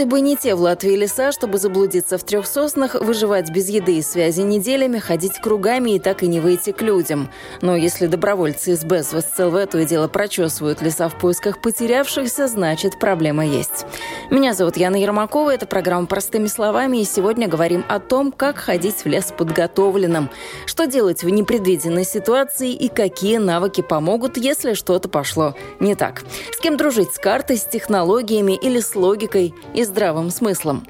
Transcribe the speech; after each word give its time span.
Вроде 0.00 0.12
бы 0.12 0.22
не 0.22 0.34
те 0.34 0.54
в 0.54 0.62
Латвии 0.62 0.96
леса, 0.96 1.30
чтобы 1.30 1.58
заблудиться 1.58 2.16
в 2.16 2.24
трех 2.24 2.46
соснах, 2.46 2.94
выживать 2.94 3.50
без 3.50 3.68
еды 3.68 3.98
и 3.98 4.02
связи 4.02 4.40
неделями, 4.40 4.98
ходить 4.98 5.38
кругами 5.42 5.90
и 5.90 5.98
так 5.98 6.22
и 6.22 6.26
не 6.26 6.40
выйти 6.40 6.72
к 6.72 6.80
людям. 6.80 7.28
Но 7.60 7.76
если 7.76 8.06
добровольцы 8.06 8.72
из 8.72 8.82
БЭС 8.82 9.12
в 9.12 9.20
СЦЛВ 9.20 9.66
то 9.70 9.78
и 9.78 9.84
дело 9.84 10.08
прочесывают 10.08 10.80
леса 10.80 11.10
в 11.10 11.18
поисках 11.18 11.60
потерявшихся, 11.60 12.48
значит 12.48 12.98
проблема 12.98 13.44
есть. 13.44 13.84
Меня 14.30 14.54
зовут 14.54 14.78
Яна 14.78 14.96
Ермакова, 14.96 15.52
это 15.52 15.66
программа 15.66 16.06
«Простыми 16.06 16.46
словами», 16.46 17.02
и 17.02 17.04
сегодня 17.04 17.46
говорим 17.46 17.84
о 17.86 18.00
том, 18.00 18.32
как 18.32 18.56
ходить 18.56 19.04
в 19.04 19.06
лес 19.06 19.34
подготовленным, 19.36 20.30
что 20.64 20.86
делать 20.86 21.22
в 21.22 21.28
непредвиденной 21.28 22.06
ситуации 22.06 22.72
и 22.72 22.88
какие 22.88 23.36
навыки 23.36 23.82
помогут, 23.82 24.38
если 24.38 24.72
что-то 24.72 25.10
пошло 25.10 25.54
не 25.78 25.94
так. 25.94 26.22
С 26.56 26.60
кем 26.60 26.78
дружить 26.78 27.12
с 27.12 27.18
картой, 27.18 27.58
с 27.58 27.64
технологиями 27.64 28.54
или 28.54 28.80
с 28.80 28.94
логикой 28.94 29.54
и 29.74 29.89
здравым 29.90 30.30
смыслом. 30.30 30.86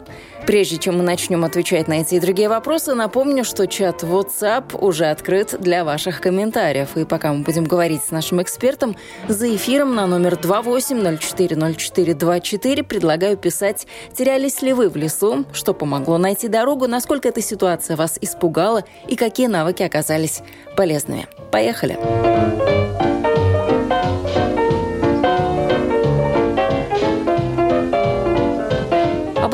Прежде 0.46 0.78
чем 0.78 0.98
мы 0.98 1.02
начнем 1.02 1.44
отвечать 1.44 1.88
на 1.88 2.00
эти 2.00 2.14
и 2.14 2.20
другие 2.20 2.48
вопросы, 2.48 2.94
напомню, 2.94 3.44
что 3.44 3.66
чат 3.66 4.02
WhatsApp 4.02 4.78
уже 4.78 5.04
открыт 5.06 5.56
для 5.58 5.84
ваших 5.84 6.20
комментариев. 6.20 6.96
И 6.96 7.04
пока 7.04 7.32
мы 7.32 7.42
будем 7.42 7.64
говорить 7.64 8.04
с 8.04 8.10
нашим 8.10 8.40
экспертом, 8.42 8.96
за 9.28 9.54
эфиром 9.54 9.94
на 9.94 10.06
номер 10.06 10.34
28040424 10.34 12.82
предлагаю 12.82 13.36
писать, 13.36 13.86
терялись 14.16 14.62
ли 14.62 14.72
вы 14.72 14.88
в 14.88 14.96
лесу, 14.96 15.44
что 15.52 15.74
помогло 15.74 16.18
найти 16.18 16.48
дорогу, 16.48 16.86
насколько 16.86 17.28
эта 17.28 17.42
ситуация 17.42 17.96
вас 17.96 18.18
испугала 18.20 18.84
и 19.08 19.16
какие 19.16 19.46
навыки 19.46 19.82
оказались 19.82 20.42
полезными. 20.76 21.26
Поехали! 21.50 21.94
Поехали! 21.94 23.09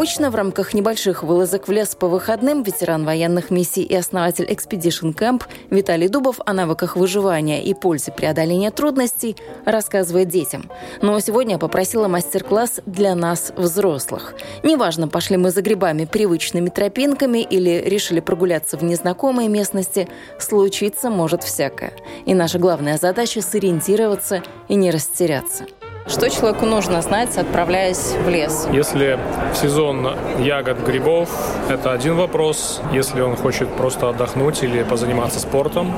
Обычно 0.06 0.30
в 0.30 0.36
рамках 0.36 0.72
небольших 0.72 1.24
вылазок 1.24 1.66
в 1.66 1.72
лес 1.72 1.96
по 1.96 2.06
выходным 2.06 2.62
ветеран 2.62 3.04
военных 3.04 3.50
миссий 3.50 3.82
и 3.82 3.92
основатель 3.92 4.44
Expedition 4.44 5.12
Camp 5.12 5.42
Виталий 5.68 6.06
Дубов 6.06 6.38
о 6.46 6.52
навыках 6.52 6.94
выживания 6.94 7.64
и 7.64 7.74
пользе 7.74 8.12
преодоления 8.12 8.70
трудностей 8.70 9.34
рассказывает 9.64 10.28
детям. 10.28 10.70
Но 11.02 11.18
сегодня 11.18 11.54
я 11.54 11.58
попросила 11.58 12.06
мастер-класс 12.06 12.82
для 12.86 13.16
нас, 13.16 13.52
взрослых. 13.56 14.34
Неважно, 14.62 15.08
пошли 15.08 15.38
мы 15.38 15.50
за 15.50 15.60
грибами 15.60 16.04
привычными 16.04 16.68
тропинками 16.68 17.38
или 17.38 17.82
решили 17.84 18.20
прогуляться 18.20 18.76
в 18.76 18.84
незнакомой 18.84 19.48
местности, 19.48 20.08
случиться 20.38 21.10
может 21.10 21.42
всякое. 21.42 21.92
И 22.26 22.34
наша 22.34 22.60
главная 22.60 22.96
задача– 22.96 23.40
сориентироваться 23.42 24.44
и 24.68 24.76
не 24.76 24.92
растеряться. 24.92 25.64
Что 26.08 26.30
человеку 26.30 26.66
нужно 26.66 27.02
знать, 27.02 27.36
отправляясь 27.36 28.14
в 28.24 28.28
лес? 28.28 28.68
Если 28.72 29.18
в 29.52 29.56
сезон 29.56 30.14
ягод, 30.38 30.78
грибов, 30.86 31.28
это 31.68 31.90
один 31.90 32.14
вопрос. 32.14 32.80
Если 32.92 33.20
он 33.20 33.36
хочет 33.36 33.68
просто 33.70 34.08
отдохнуть 34.10 34.62
или 34.62 34.84
позаниматься 34.84 35.40
спортом, 35.40 35.92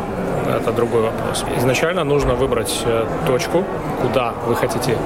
это 0.49 0.73
другой 0.73 1.03
вопрос. 1.03 1.45
Изначально 1.59 2.05
нужно 2.05 2.35
выбрать 2.35 2.83
э, 2.87 3.05
точку, 3.27 3.65
куда 4.01 4.33
вы 4.47 4.55
хотите 4.57 4.97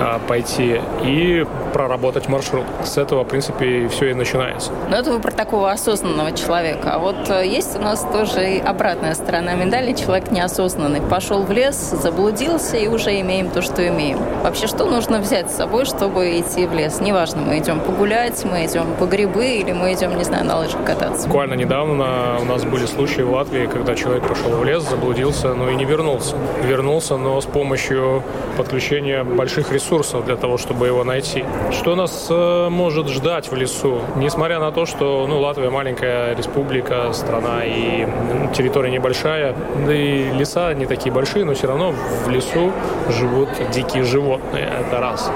э, 0.00 0.18
пойти, 0.28 0.80
и 1.02 1.44
проработать 1.72 2.28
маршрут. 2.28 2.64
С 2.84 2.98
этого, 2.98 3.24
в 3.24 3.28
принципе, 3.28 3.88
все 3.88 4.10
и 4.10 4.14
начинается. 4.14 4.70
Но 4.88 4.96
это 4.96 5.10
вы 5.10 5.18
про 5.18 5.32
такого 5.32 5.70
осознанного 5.72 6.32
человека. 6.32 6.94
А 6.94 6.98
вот 6.98 7.28
э, 7.30 7.46
есть 7.46 7.76
у 7.76 7.80
нас 7.80 8.06
тоже 8.12 8.58
и 8.58 8.60
обратная 8.60 9.14
сторона 9.14 9.54
медали. 9.54 9.92
Человек 9.92 10.30
неосознанный. 10.30 11.00
Пошел 11.00 11.42
в 11.42 11.50
лес, 11.50 11.76
заблудился, 11.76 12.76
и 12.76 12.86
уже 12.86 13.20
имеем 13.20 13.50
то, 13.50 13.62
что 13.62 13.86
имеем. 13.86 14.18
Вообще, 14.52 14.66
что 14.66 14.84
нужно 14.84 15.18
взять 15.20 15.50
с 15.50 15.56
собой, 15.56 15.86
чтобы 15.86 16.38
идти 16.38 16.66
в 16.66 16.74
лес? 16.74 17.00
Неважно, 17.00 17.40
мы 17.40 17.56
идем 17.56 17.80
погулять, 17.80 18.44
мы 18.44 18.66
идем 18.66 18.84
по 18.98 19.06
грибы 19.06 19.46
или 19.46 19.72
мы 19.72 19.94
идем, 19.94 20.14
не 20.18 20.24
знаю, 20.24 20.44
на 20.44 20.58
лыжах 20.58 20.84
кататься. 20.84 21.26
Буквально 21.26 21.54
недавно 21.54 22.36
у 22.38 22.44
нас 22.44 22.62
были 22.66 22.84
случаи 22.84 23.22
в 23.22 23.30
Латвии, 23.30 23.64
когда 23.64 23.94
человек 23.94 24.28
пошел 24.28 24.50
в 24.50 24.62
лес, 24.62 24.82
заблудился, 24.82 25.54
но 25.54 25.70
и 25.70 25.74
не 25.74 25.86
вернулся. 25.86 26.36
Вернулся, 26.62 27.16
но 27.16 27.40
с 27.40 27.46
помощью 27.46 28.22
подключения 28.58 29.24
больших 29.24 29.72
ресурсов 29.72 30.26
для 30.26 30.36
того, 30.36 30.58
чтобы 30.58 30.86
его 30.86 31.02
найти. 31.02 31.46
Что 31.70 31.96
нас 31.96 32.26
э, 32.28 32.68
может 32.68 33.08
ждать 33.08 33.50
в 33.50 33.56
лесу? 33.56 34.02
Несмотря 34.16 34.60
на 34.60 34.70
то, 34.70 34.84
что 34.84 35.24
ну, 35.26 35.40
Латвия 35.40 35.70
маленькая 35.70 36.36
республика, 36.36 37.10
страна 37.14 37.64
и 37.64 38.04
ну, 38.04 38.52
территория 38.52 38.90
небольшая, 38.90 39.54
да 39.86 39.94
и 39.94 40.30
леса 40.32 40.74
не 40.74 40.84
такие 40.84 41.10
большие, 41.10 41.46
но 41.46 41.54
все 41.54 41.68
равно 41.68 41.94
в 42.26 42.28
лесу 42.28 42.70
живут 43.08 43.48
дикие 43.72 44.04
животные. 44.04 44.41
Это 44.52 45.00
раз. 45.00 45.30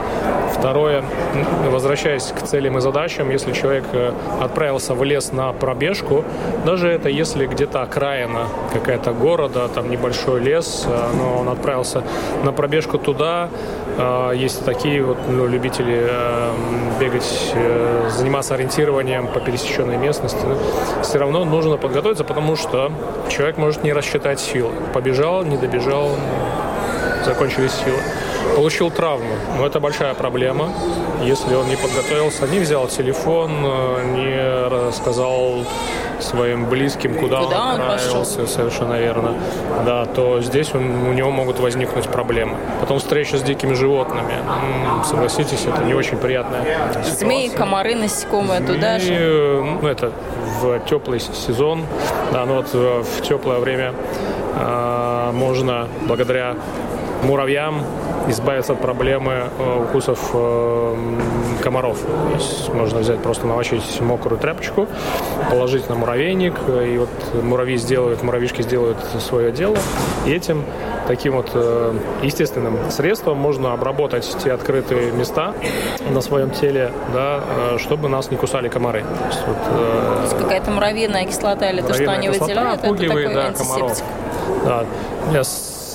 Второе, 0.53 1.03
возвращаясь 1.71 2.33
к 2.33 2.43
целям 2.43 2.79
и 2.79 2.81
задачам, 2.81 3.31
если 3.31 3.53
человек 3.53 3.85
э, 3.93 4.13
отправился 4.41 4.95
в 4.95 5.05
лес 5.05 5.33
на 5.33 5.53
пробежку, 5.53 6.25
даже 6.65 6.89
это 6.89 7.09
если 7.09 7.47
где-то 7.47 7.83
окраина 7.83 8.49
какая-то 8.73 9.13
города, 9.13 9.69
там 9.69 9.91
небольшой 9.91 10.41
лес, 10.41 10.85
э, 10.87 11.09
но 11.17 11.39
он 11.39 11.49
отправился 11.49 12.03
на 12.45 12.53
пробежку 12.53 12.99
туда, 12.99 13.49
э, 13.99 14.33
есть 14.35 14.65
такие 14.65 15.03
вот 15.03 15.19
ну, 15.29 15.47
любители 15.47 16.11
бегать, 17.01 17.55
заниматься 18.09 18.55
ориентированием 18.55 19.29
по 19.29 19.41
пересеченной 19.41 19.97
местности, 19.97 20.47
все 21.03 21.19
равно 21.19 21.45
нужно 21.45 21.77
подготовиться, 21.77 22.25
потому 22.25 22.57
что 22.57 22.91
человек 23.29 23.57
может 23.57 23.85
не 23.85 23.93
рассчитать 23.93 24.41
силы. 24.41 24.73
Побежал, 24.93 25.45
не 25.45 25.57
добежал, 25.57 26.11
закончились 27.25 27.73
силы 27.73 27.99
получил 28.57 28.91
травму. 28.91 29.35
Но 29.59 29.67
это 29.67 29.81
большая 29.81 30.15
проблема. 30.15 30.73
Если 31.23 31.55
он 31.55 31.69
не 31.69 31.77
подготовился, 31.77 32.47
не 32.49 32.59
взял 32.59 32.89
телефон, 32.89 33.51
э, 33.65 34.15
не 34.17 34.69
рассказал 34.69 35.65
своим 36.21 36.65
близким, 36.67 37.15
куда, 37.15 37.43
куда 37.43 37.63
он 37.63 37.81
отправился, 37.81 38.41
он 38.41 38.47
совершенно 38.47 38.99
верно, 38.99 39.35
да, 39.85 40.07
то 40.07 40.41
здесь 40.41 40.75
он, 40.75 41.09
у 41.09 41.13
него 41.13 41.31
могут 41.31 41.61
возникнуть 41.61 42.09
проблемы. 42.09 42.57
Потом 42.81 42.99
встреча 42.99 43.37
с 43.37 43.43
дикими 43.43 43.75
животными. 43.75 44.35
Согласитесь, 45.05 45.67
это 45.67 45.85
не 45.85 45.95
очень 45.95 46.17
приятная 46.17 46.65
ситуация. 46.65 47.15
Змеи, 47.15 47.49
комары, 47.49 47.95
насекомые 47.95 48.61
туда 48.61 48.99
же? 48.99 49.79
Ну, 49.83 49.87
это 49.87 50.11
в 50.61 50.81
теплый 50.89 51.21
сезон, 51.21 51.85
да, 52.33 52.47
но 52.47 52.55
вот 52.55 52.69
э, 52.73 53.03
в 53.03 53.23
теплое 53.23 53.59
время 53.59 53.93
э, 54.55 55.31
можно 55.33 55.89
благодаря 56.09 56.55
муравьям 57.23 57.83
избавиться 58.29 58.73
от 58.73 58.81
проблемы 58.81 59.51
э, 59.59 59.83
укусов 59.85 60.31
э, 60.33 60.97
комаров. 61.63 61.99
То 62.01 62.35
есть 62.35 62.69
можно 62.73 63.01
взять 63.01 63.21
просто 63.21 63.47
намочить 63.47 64.01
мокрую 64.01 64.39
тряпочку, 64.39 64.89
положить 65.51 65.89
на 65.89 65.95
муравейник, 65.95 66.55
э, 66.67 66.95
и 66.95 66.99
вот 66.99 67.09
муравьи 67.43 67.77
сделают, 67.77 68.23
муравьишки 68.23 68.63
сделают 68.63 68.99
свое 69.21 69.53
дело, 69.53 69.77
и 70.27 70.33
этим 70.33 70.65
таким 71.07 71.35
вот 71.35 71.55
естественным 72.23 72.91
средством 72.91 73.39
можно 73.39 73.73
обработать 73.73 74.37
те 74.43 74.53
открытые 74.53 75.13
места 75.13 75.55
на 76.11 76.21
своем 76.21 76.51
теле, 76.51 76.91
да, 77.15 77.43
чтобы 77.79 78.09
нас 78.09 78.33
не 78.33 78.37
кусали 78.37 78.69
комары. 78.69 79.03
То 79.03 79.27
есть, 79.27 79.47
вот, 79.47 79.57
то 79.57 80.23
есть 80.23 80.37
какая-то 80.37 80.73
муравьиная 80.73 81.25
кислота 81.27 81.71
или 81.71 81.81
то, 81.81 81.95
что 81.95 82.11
они 82.11 82.29
выделяют, 82.29 82.83
это 82.83 82.97
такой 82.97 83.33
да, 83.33 83.53
комаров. 83.53 84.03
Да. 84.65 84.85
Я 85.33 85.45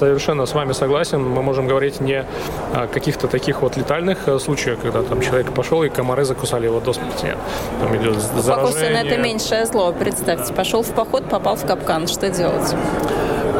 совершенно 0.01 0.45
с 0.47 0.53
вами 0.55 0.73
согласен. 0.73 1.21
Мы 1.21 1.43
можем 1.43 1.67
говорить 1.67 2.01
не 2.01 2.25
о 2.73 2.87
каких-то 2.87 3.27
таких 3.27 3.61
вот 3.61 3.77
летальных 3.77 4.27
э, 4.27 4.39
случаях, 4.39 4.79
когда 4.81 5.03
там 5.03 5.21
человек 5.21 5.53
пошел 5.53 5.83
и 5.83 5.89
комары 5.89 6.25
закусали 6.25 6.65
его 6.65 6.79
до 6.79 6.93
смерти. 6.93 7.37
Там 7.79 7.95
идет 7.95 8.15
заражение. 8.15 8.55
Покусы– 8.55 8.85
это 9.07 9.17
меньшее 9.17 9.65
зло. 9.65 9.93
Представьте, 9.93 10.53
пошел 10.53 10.81
в 10.81 10.91
поход, 10.95 11.29
попал 11.29 11.55
в 11.55 11.67
капкан. 11.67 12.07
Что 12.07 12.29
делать? 12.29 12.75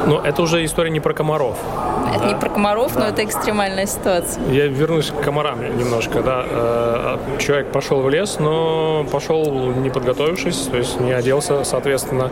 Но 0.07 0.21
это 0.21 0.42
уже 0.42 0.63
история 0.65 0.89
не 0.89 1.00
про 1.00 1.13
комаров. 1.13 1.57
Это 2.12 2.19
да. 2.19 2.27
не 2.27 2.36
про 2.36 2.50
комаров, 2.50 2.94
да. 2.94 3.01
но 3.01 3.06
это 3.07 3.24
экстремальная 3.24 3.86
ситуация. 3.86 4.44
Я 4.51 4.68
вернусь 4.68 5.12
к 5.12 5.21
комарам 5.21 5.62
немножко. 5.77 6.21
Да. 6.21 6.45
Э, 6.48 7.18
человек 7.39 7.71
пошел 7.71 8.01
в 8.01 8.09
лес, 8.09 8.38
но 8.39 9.06
пошел 9.12 9.45
не 9.71 9.89
подготовившись, 9.89 10.68
то 10.71 10.77
есть 10.77 11.00
не 11.00 11.13
оделся. 11.13 11.63
Соответственно, 11.63 12.30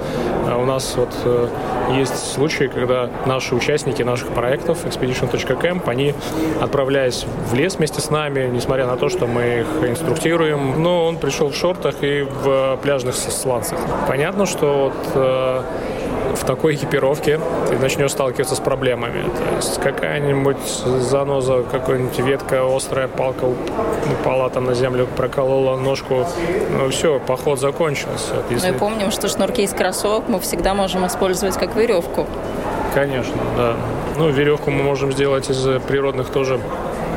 э, 0.48 0.62
у 0.62 0.66
нас 0.66 0.96
вот 0.98 1.14
э, 1.24 1.48
есть 1.96 2.34
случаи, 2.34 2.66
когда 2.66 3.10
наши 3.26 3.56
участники 3.56 4.04
наших 4.04 4.30
проектов 4.30 4.86
Expedition.camp, 4.86 5.88
они, 5.88 6.14
отправляясь 6.62 7.26
в 7.50 7.54
лес 7.54 7.76
вместе 7.76 8.02
с 8.02 8.10
нами, 8.10 8.50
несмотря 8.52 8.86
на 8.86 8.98
то, 8.98 9.10
что 9.10 9.28
мы 9.28 9.62
их 9.62 9.90
инструктируем, 9.90 10.82
но 10.82 11.06
он 11.06 11.18
пришел 11.18 11.50
в 11.50 11.56
шортах 11.56 11.96
и 12.02 12.22
в 12.24 12.78
пляжных 12.82 13.16
сланцах. 13.16 13.80
Понятно, 14.08 14.46
что 14.46 14.92
вот 14.92 15.99
в 16.36 16.44
такой 16.46 16.76
экипировке 16.76 17.40
ты 17.70 17.78
начнешь 17.78 18.12
сталкиваться 18.12 18.56
с 18.56 18.60
проблемами. 18.60 19.24
То 19.24 19.56
есть 19.56 19.82
какая-нибудь 19.82 20.58
заноза, 21.00 21.64
какая-нибудь 21.72 22.20
ветка, 22.20 22.64
острая 22.76 23.08
палка 23.08 23.46
упала 23.46 24.50
там 24.50 24.66
на 24.66 24.74
землю, 24.74 25.08
проколола 25.16 25.78
ножку, 25.78 26.26
ну 26.78 26.90
все, 26.90 27.20
поход 27.20 27.60
закончился. 27.60 28.36
Если... 28.50 28.70
Ну 28.70 28.76
и 28.76 28.78
помним, 28.78 29.12
что 29.12 29.28
шнурки 29.28 29.64
из 29.64 29.72
кроссовок 29.72 30.28
мы 30.28 30.40
всегда 30.40 30.74
можем 30.74 31.06
использовать 31.06 31.56
как 31.56 31.76
веревку. 31.76 32.28
Конечно, 32.94 33.36
да. 33.58 33.76
Ну, 34.18 34.30
веревку 34.30 34.72
мы 34.72 34.84
можем 34.84 35.12
сделать 35.12 35.50
из 35.50 35.66
природных 35.88 36.30
тоже 36.30 36.60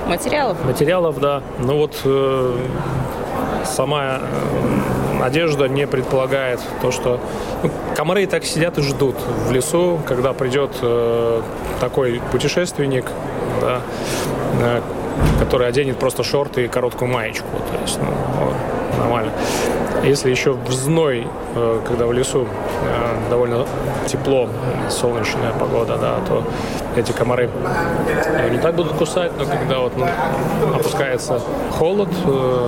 материалов. 0.07 0.57
Материалов, 0.65 1.19
да. 1.19 1.43
Ну 1.59 1.79
вот 1.79 2.01
э, 2.05 2.57
сама 3.65 4.21
э, 4.21 5.02
одежда 5.23 5.69
не 5.69 5.87
предполагает 5.87 6.61
то, 6.81 6.91
что 6.91 7.21
ну, 7.63 7.71
комары 7.97 8.25
и 8.25 8.27
так 8.27 8.45
сидят 8.45 8.79
и 8.79 8.83
ждут 8.83 9.17
в 9.47 9.53
лесу, 9.53 10.01
когда 10.07 10.33
придет 10.33 10.73
э, 10.83 11.43
такой 11.81 12.21
путешественник, 12.33 13.07
да, 13.61 13.81
э, 14.61 14.81
который 15.39 15.69
оденет 15.69 15.99
просто 15.99 16.25
шорты 16.25 16.65
и 16.65 16.69
короткую 16.69 17.11
маечку. 17.11 17.47
То 17.71 17.81
есть, 17.81 17.99
ну, 18.01 18.13
вот, 18.45 18.55
нормально. 18.99 19.33
Если 20.05 20.31
еще 20.31 20.53
в 20.53 20.73
зной, 20.73 21.27
э, 21.55 21.81
когда 21.87 22.07
в 22.07 22.13
лесу 22.13 22.47
э, 22.83 23.31
довольно 23.31 23.65
тепло, 24.07 24.49
солнечная 24.91 25.53
погода, 25.53 25.97
да, 25.97 26.17
то 26.27 26.45
эти 26.97 27.13
комары 27.13 27.51
э, 28.25 28.51
не 28.51 28.59
так 28.59 28.75
будут 28.75 28.93
кусать, 28.93 29.33
но 29.39 29.45
когда 29.45 29.79
вот 29.79 29.93
ну, 29.97 30.07
опускается 30.75 31.41
холод, 31.71 32.09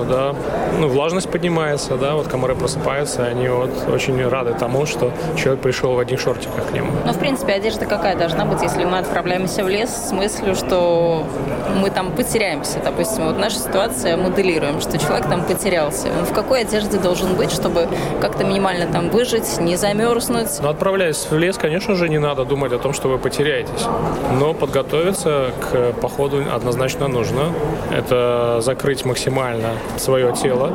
да, 0.09 0.35
ну, 0.79 0.87
влажность 0.87 1.29
поднимается, 1.29 1.97
да, 1.97 2.15
вот 2.15 2.27
комары 2.27 2.55
просыпаются, 2.55 3.25
они 3.25 3.47
вот 3.47 3.71
очень 3.87 4.27
рады 4.27 4.53
тому, 4.53 4.85
что 4.85 5.11
человек 5.35 5.61
пришел 5.61 5.93
в 5.93 5.99
одних 5.99 6.19
шортиках 6.19 6.69
к 6.69 6.73
нему. 6.73 6.91
Ну, 7.05 7.13
в 7.13 7.19
принципе, 7.19 7.53
одежда 7.53 7.85
какая 7.85 8.15
должна 8.15 8.45
быть, 8.45 8.61
если 8.61 8.83
мы 8.83 8.99
отправляемся 8.99 9.63
в 9.63 9.69
лес 9.69 9.89
с 9.89 10.11
мыслью, 10.11 10.55
что 10.55 11.23
мы 11.79 11.89
там 11.89 12.11
потеряемся, 12.11 12.79
допустим, 12.83 13.25
вот 13.25 13.37
наша 13.37 13.59
ситуация 13.59 14.17
моделируем, 14.17 14.81
что 14.81 14.97
человек 14.97 15.27
там 15.27 15.43
потерялся. 15.43 16.07
Он 16.19 16.25
в 16.25 16.33
какой 16.33 16.61
одежде 16.61 16.97
должен 16.97 17.35
быть, 17.35 17.51
чтобы 17.51 17.87
как-то 18.21 18.43
минимально 18.43 18.87
там 18.91 19.09
выжить, 19.09 19.59
не 19.59 19.75
замерзнуть? 19.75 20.59
Ну, 20.61 20.69
отправляясь 20.69 21.27
в 21.29 21.37
лес, 21.37 21.57
конечно 21.57 21.95
же, 21.95 22.09
не 22.09 22.19
надо 22.19 22.45
думать 22.45 22.73
о 22.73 22.79
том, 22.79 22.93
что 22.93 23.07
вы 23.07 23.17
потеряетесь. 23.17 23.87
Но 24.39 24.53
подготовиться 24.53 25.51
к 25.61 25.93
походу 26.01 26.43
однозначно 26.53 27.07
нужно. 27.07 27.51
Это 27.95 28.59
закрыть 28.61 29.05
максимально 29.05 29.69
свое 29.97 30.33
тело. 30.33 30.71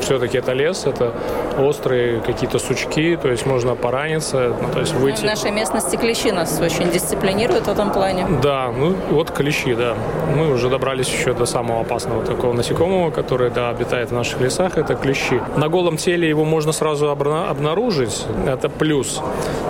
Все-таки 0.00 0.38
это 0.38 0.52
лес, 0.52 0.86
это 0.86 1.12
острые 1.58 2.20
какие-то 2.20 2.58
сучки, 2.58 3.18
то 3.20 3.28
есть 3.28 3.44
можно 3.44 3.74
пораниться, 3.74 4.54
ну, 4.60 4.68
то 4.72 4.80
есть 4.80 4.94
выйти. 4.94 5.20
В 5.20 5.24
нашей 5.24 5.50
местности 5.50 5.96
клещи 5.96 6.30
нас 6.30 6.60
очень 6.60 6.90
дисциплинируют 6.90 7.66
в 7.66 7.70
этом 7.70 7.92
плане. 7.92 8.26
Да, 8.42 8.70
ну 8.76 8.94
вот 9.10 9.30
клещи, 9.30 9.74
да. 9.74 9.94
Мы 10.36 10.50
уже 10.52 10.68
добрались 10.68 11.08
еще 11.08 11.34
до 11.34 11.44
самого 11.44 11.80
опасного 11.82 12.24
такого 12.24 12.52
насекомого, 12.52 13.10
который, 13.10 13.50
да, 13.50 13.68
обитает 13.68 14.10
в 14.10 14.14
наших 14.14 14.40
лесах, 14.40 14.78
это 14.78 14.94
клещи. 14.94 15.40
На 15.56 15.68
голом 15.68 15.96
теле 15.96 16.28
его 16.28 16.44
можно 16.44 16.72
сразу 16.72 17.10
обнаружить, 17.10 18.26
это 18.46 18.68
плюс. 18.68 19.20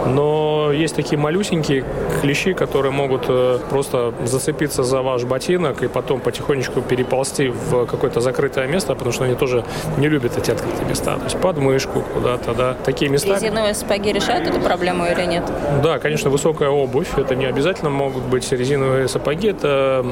Но 0.07 0.71
есть 0.73 0.95
такие 0.95 1.19
малюсенькие 1.19 1.85
клещи, 2.21 2.53
которые 2.53 2.93
могут 2.93 3.12
э, 3.29 3.59
просто 3.71 4.15
зацепиться 4.25 4.83
за 4.83 5.03
ваш 5.03 5.25
ботинок 5.25 5.83
и 5.83 5.89
потом 5.89 6.21
потихонечку 6.21 6.83
переползти 6.83 7.49
в 7.49 7.87
какое-то 7.87 8.21
закрытое 8.21 8.67
место, 8.67 8.95
потому 8.95 9.13
что 9.13 9.25
они 9.25 9.35
тоже 9.35 9.65
не 9.99 10.09
любят 10.09 10.37
эти 10.37 10.51
открытые 10.51 10.89
места. 10.89 11.17
То 11.17 11.25
есть 11.25 11.37
под 11.39 11.59
мышку 11.59 12.03
куда-то, 12.15 12.55
да. 12.55 12.77
Такие 12.85 13.11
места. 13.11 13.35
Резиновые 13.35 13.75
сапоги 13.75 14.13
решают 14.13 14.49
эту 14.49 14.61
проблему 14.61 15.07
или 15.07 15.25
нет? 15.27 15.45
Да, 15.83 15.99
конечно, 15.99 16.31
высокая 16.31 16.69
обувь. 16.69 17.09
Это 17.17 17.35
не 17.35 17.47
обязательно 17.47 17.91
могут 17.91 18.23
быть 18.25 18.51
резиновые 18.53 19.09
сапоги. 19.09 19.49
Это 19.49 20.05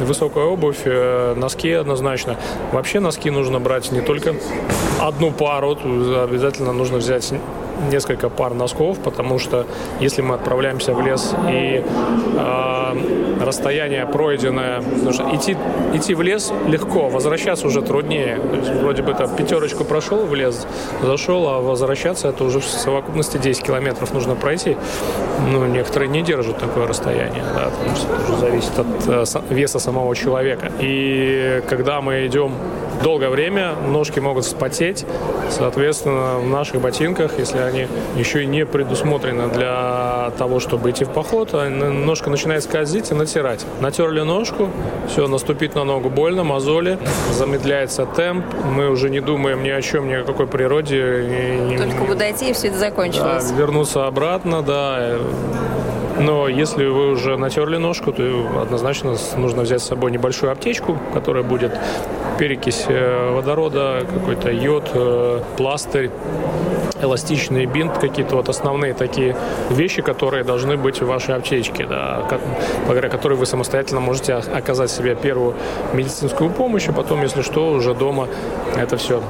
высокая 0.00 0.44
обувь, 0.44 0.82
э, 0.84 1.34
носки 1.36 1.72
однозначно. 1.72 2.36
Вообще 2.72 3.00
носки 3.00 3.30
нужно 3.30 3.60
брать 3.60 3.92
не 3.92 4.00
только 4.00 4.34
одну 5.00 5.32
пару, 5.32 5.72
обязательно 5.72 6.72
нужно 6.72 6.98
взять 6.98 7.32
несколько 7.90 8.28
пар 8.28 8.54
носков, 8.54 8.98
потому 8.98 9.38
что 9.38 9.66
если 10.00 10.22
мы 10.22 10.34
отправляемся 10.34 10.94
в 10.94 11.00
лес 11.00 11.34
и 11.48 11.84
э, 12.36 12.84
расстояние 13.40 14.06
пройденное, 14.06 14.80
потому 14.82 15.12
что 15.12 15.34
идти, 15.34 15.56
идти 15.92 16.14
в 16.14 16.22
лес 16.22 16.52
легко, 16.66 17.08
возвращаться 17.08 17.66
уже 17.66 17.82
труднее. 17.82 18.38
То 18.38 18.56
есть, 18.56 18.70
вроде 18.80 19.02
бы 19.02 19.14
там 19.14 19.34
пятерочку 19.34 19.84
прошел 19.84 20.24
в 20.24 20.34
лес, 20.34 20.66
зашел, 21.02 21.48
а 21.48 21.60
возвращаться 21.60 22.28
это 22.28 22.44
уже 22.44 22.60
в 22.60 22.64
совокупности 22.64 23.38
10 23.38 23.62
километров 23.62 24.12
нужно 24.12 24.34
пройти. 24.34 24.76
Ну, 25.50 25.66
некоторые 25.66 26.08
не 26.08 26.22
держат 26.22 26.58
такое 26.58 26.86
расстояние, 26.86 27.44
да, 27.54 27.70
потому 27.70 27.96
что 27.96 28.14
это 28.14 28.22
уже 28.24 28.36
зависит 28.36 28.78
от 28.78 28.86
э, 29.06 29.54
веса 29.54 29.78
самого 29.78 30.14
человека. 30.14 30.72
И 30.80 31.62
когда 31.68 32.00
мы 32.00 32.26
идем 32.26 32.52
долгое 33.02 33.28
время, 33.28 33.74
ножки 33.88 34.20
могут 34.20 34.44
вспотеть, 34.44 35.04
соответственно, 35.50 36.38
в 36.38 36.48
наших 36.48 36.80
ботинках, 36.80 37.38
если 37.38 37.58
они 37.64 37.86
еще 38.16 38.42
и 38.42 38.46
не 38.46 38.66
предусмотрены 38.66 39.48
для 39.48 40.32
того, 40.38 40.60
чтобы 40.60 40.90
идти 40.90 41.04
в 41.04 41.10
поход, 41.10 41.50
а 41.52 41.68
ножка 41.68 42.30
начинает 42.30 42.62
скользить 42.64 43.10
и 43.10 43.14
натирать. 43.14 43.64
Натерли 43.80 44.20
ножку, 44.20 44.68
все, 45.08 45.28
наступить 45.28 45.74
на 45.74 45.84
ногу 45.84 46.10
больно, 46.10 46.44
мозоли, 46.44 46.98
замедляется 47.32 48.06
темп, 48.06 48.44
мы 48.64 48.88
уже 48.88 49.10
не 49.10 49.20
думаем 49.20 49.62
ни 49.62 49.70
о 49.70 49.82
чем, 49.82 50.08
ни 50.08 50.14
о 50.14 50.24
какой 50.24 50.46
природе. 50.46 51.76
Только 51.78 52.04
бы 52.04 52.14
дойти, 52.14 52.50
и 52.50 52.52
все 52.52 52.68
это 52.68 52.78
закончилось. 52.78 53.50
Да, 53.50 53.56
вернуться 53.56 54.06
обратно, 54.06 54.62
да, 54.62 55.18
но 56.18 56.48
если 56.48 56.86
вы 56.86 57.10
уже 57.10 57.36
натерли 57.36 57.76
ножку, 57.76 58.12
то 58.12 58.22
однозначно 58.62 59.16
нужно 59.36 59.62
взять 59.62 59.82
с 59.82 59.86
собой 59.86 60.12
небольшую 60.12 60.52
аптечку, 60.52 60.98
которая 61.12 61.42
будет 61.42 61.72
перекись 62.38 62.84
э, 62.88 63.30
водорода, 63.32 64.02
какой-то 64.12 64.50
йод, 64.50 64.90
э, 64.94 65.40
пластырь, 65.56 66.10
эластичный 67.04 67.66
бинт, 67.66 67.98
какие-то 67.98 68.36
вот 68.36 68.48
основные 68.48 68.94
такие 68.94 69.36
вещи, 69.70 70.02
которые 70.02 70.44
должны 70.44 70.76
быть 70.76 71.00
в 71.00 71.06
вашей 71.06 71.34
аптечке, 71.36 71.86
да, 71.86 72.26
благодаря 72.86 73.08
которой 73.08 73.34
вы 73.34 73.46
самостоятельно 73.46 74.00
можете 74.00 74.34
оказать 74.34 74.90
себе 74.90 75.14
первую 75.14 75.54
медицинскую 75.92 76.50
помощь, 76.50 76.88
а 76.88 76.92
потом, 76.92 77.22
если 77.22 77.42
что, 77.42 77.72
уже 77.72 77.94
дома 77.94 78.28
это 78.76 78.96
все 78.96 79.22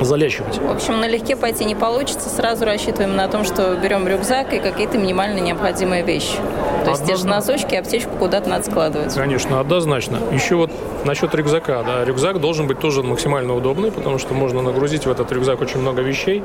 залечивать. 0.00 0.58
В 0.58 0.70
общем, 0.70 1.00
налегке 1.00 1.36
пойти 1.36 1.64
не 1.64 1.74
получится. 1.74 2.28
Сразу 2.28 2.64
рассчитываем 2.64 3.16
на 3.16 3.28
том, 3.28 3.44
что 3.44 3.74
берем 3.76 4.06
рюкзак 4.06 4.52
и 4.52 4.58
какие-то 4.58 4.98
минимально 4.98 5.38
необходимые 5.40 6.02
вещи. 6.02 6.36
То 6.84 6.90
есть 6.90 7.06
те 7.06 7.16
же 7.16 7.26
носочки, 7.26 7.74
аптечку 7.74 8.10
куда-то 8.18 8.48
надо 8.48 8.64
складывать. 8.64 9.14
Конечно, 9.14 9.60
однозначно. 9.60 10.18
Еще 10.32 10.56
вот 10.56 10.70
насчет 11.04 11.34
рюкзака. 11.34 11.82
Да, 11.82 12.04
рюкзак 12.04 12.40
должен 12.40 12.66
быть 12.66 12.78
тоже 12.78 13.02
максимально 13.02 13.54
удобный, 13.54 13.90
потому 13.90 14.18
что 14.18 14.34
можно 14.34 14.62
нагрузить 14.62 15.06
в 15.06 15.10
этот 15.10 15.30
рюкзак 15.32 15.60
очень 15.60 15.80
много 15.80 16.02
вещей. 16.02 16.42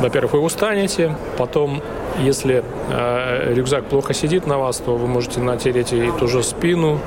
Во-первых, 0.00 0.32
вы 0.32 0.40
устанете, 0.40 1.16
потом 1.36 1.82
если 2.18 2.64
э, 2.90 3.54
рюкзак 3.54 3.84
плохо 3.84 4.14
сидит 4.14 4.46
на 4.46 4.58
вас, 4.58 4.78
то 4.78 4.96
вы 4.96 5.06
можете 5.06 5.40
натереть 5.40 5.92
и 5.92 6.10
ту 6.18 6.26
же 6.26 6.42
спину. 6.42 7.00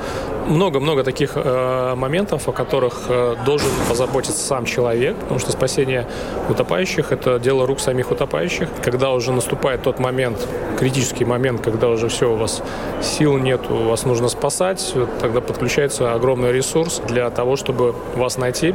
Много-много 0.46 1.04
таких 1.04 1.32
э, 1.36 1.94
моментов, 1.94 2.48
о 2.48 2.52
которых 2.52 3.04
э, 3.08 3.36
должен 3.46 3.70
позаботиться 3.88 4.46
сам 4.46 4.66
человек, 4.66 5.16
потому 5.16 5.40
что 5.40 5.52
спасение 5.52 6.06
утопающих– 6.50 7.04
это 7.12 7.38
дело 7.38 7.66
рук 7.66 7.80
самих 7.80 8.10
утопающих. 8.10 8.68
Когда 8.82 9.12
уже 9.12 9.32
наступает 9.32 9.82
тот 9.82 9.98
момент, 9.98 10.46
критический 10.78 11.24
момент, 11.24 11.62
когда 11.62 11.88
уже 11.88 12.08
все, 12.08 12.32
у 12.32 12.36
вас 12.36 12.62
сил 13.00 13.38
нет, 13.38 13.62
у 13.70 13.88
вас 13.88 14.04
нужно 14.04 14.28
спасать, 14.28 14.94
тогда 15.20 15.40
подключается 15.40 16.12
огромный 16.12 16.52
ресурс 16.52 17.00
для 17.08 17.30
того, 17.30 17.56
чтобы 17.56 17.94
вас 18.16 18.36
найти 18.36 18.74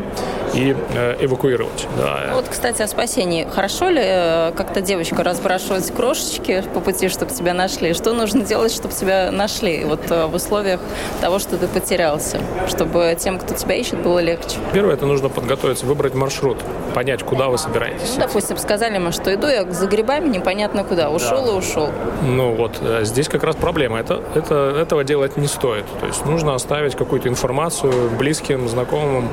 и 0.53 0.75
э, 0.95 1.17
эвакуировать. 1.19 1.87
Да. 1.97 2.31
Вот, 2.33 2.47
кстати, 2.49 2.81
о 2.81 2.87
спасении. 2.87 3.47
Хорошо 3.53 3.89
ли 3.89 4.01
э, 4.01 4.51
как-то 4.55 4.81
девочка 4.81 5.23
разбрашивать 5.23 5.85
крошечки 6.19 6.63
по 6.73 6.79
пути, 6.79 7.09
чтобы 7.09 7.31
тебя 7.31 7.53
нашли? 7.53 7.93
Что 7.93 8.13
нужно 8.13 8.43
делать, 8.43 8.71
чтобы 8.71 8.93
тебя 8.93 9.31
нашли 9.31 9.85
вот 9.85 10.11
э, 10.11 10.25
в 10.25 10.35
условиях 10.35 10.79
того, 11.21 11.39
что 11.39 11.57
ты 11.57 11.67
потерялся, 11.67 12.39
чтобы 12.67 13.15
тем, 13.17 13.39
кто 13.39 13.53
тебя 13.53 13.75
ищет, 13.75 14.01
было 14.01 14.19
легче? 14.19 14.57
Первое, 14.73 14.95
это 14.95 15.05
нужно 15.05 15.29
подготовиться, 15.29 15.85
выбрать 15.85 16.13
маршрут, 16.15 16.57
понять, 16.93 17.23
куда 17.23 17.47
вы 17.47 17.57
собираетесь. 17.57 18.15
Ну, 18.15 18.21
допустим, 18.21 18.57
сказали 18.57 18.97
мы, 18.97 19.11
что 19.11 19.33
иду 19.33 19.47
я 19.47 19.69
за 19.71 19.87
грибами 19.87 20.27
непонятно 20.27 20.83
куда, 20.83 21.09
ушел 21.09 21.45
да. 21.45 21.51
и 21.51 21.55
ушел. 21.55 21.89
Ну 22.23 22.55
вот, 22.55 22.77
э, 22.81 23.03
здесь 23.03 23.29
как 23.29 23.43
раз 23.43 23.55
проблема. 23.55 23.99
Это, 23.99 24.21
это, 24.35 24.75
этого 24.77 25.03
делать 25.03 25.37
не 25.37 25.47
стоит. 25.47 25.85
То 25.99 26.07
есть 26.07 26.25
нужно 26.25 26.53
оставить 26.53 26.95
какую-то 26.95 27.29
информацию 27.29 28.09
близким, 28.17 28.67
знакомым, 28.67 29.29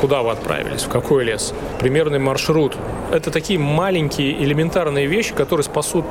куда 0.00 0.22
вы 0.22 0.30
отправились, 0.30 0.82
в 0.82 0.88
какой 0.88 1.24
лес. 1.24 1.52
Примерный 1.78 2.18
маршрут. 2.18 2.76
Это 3.12 3.30
такие 3.30 3.58
маленькие 3.58 4.42
элементарные 4.42 5.06
вещи, 5.06 5.34
которые 5.34 5.64
спасут 5.64 6.04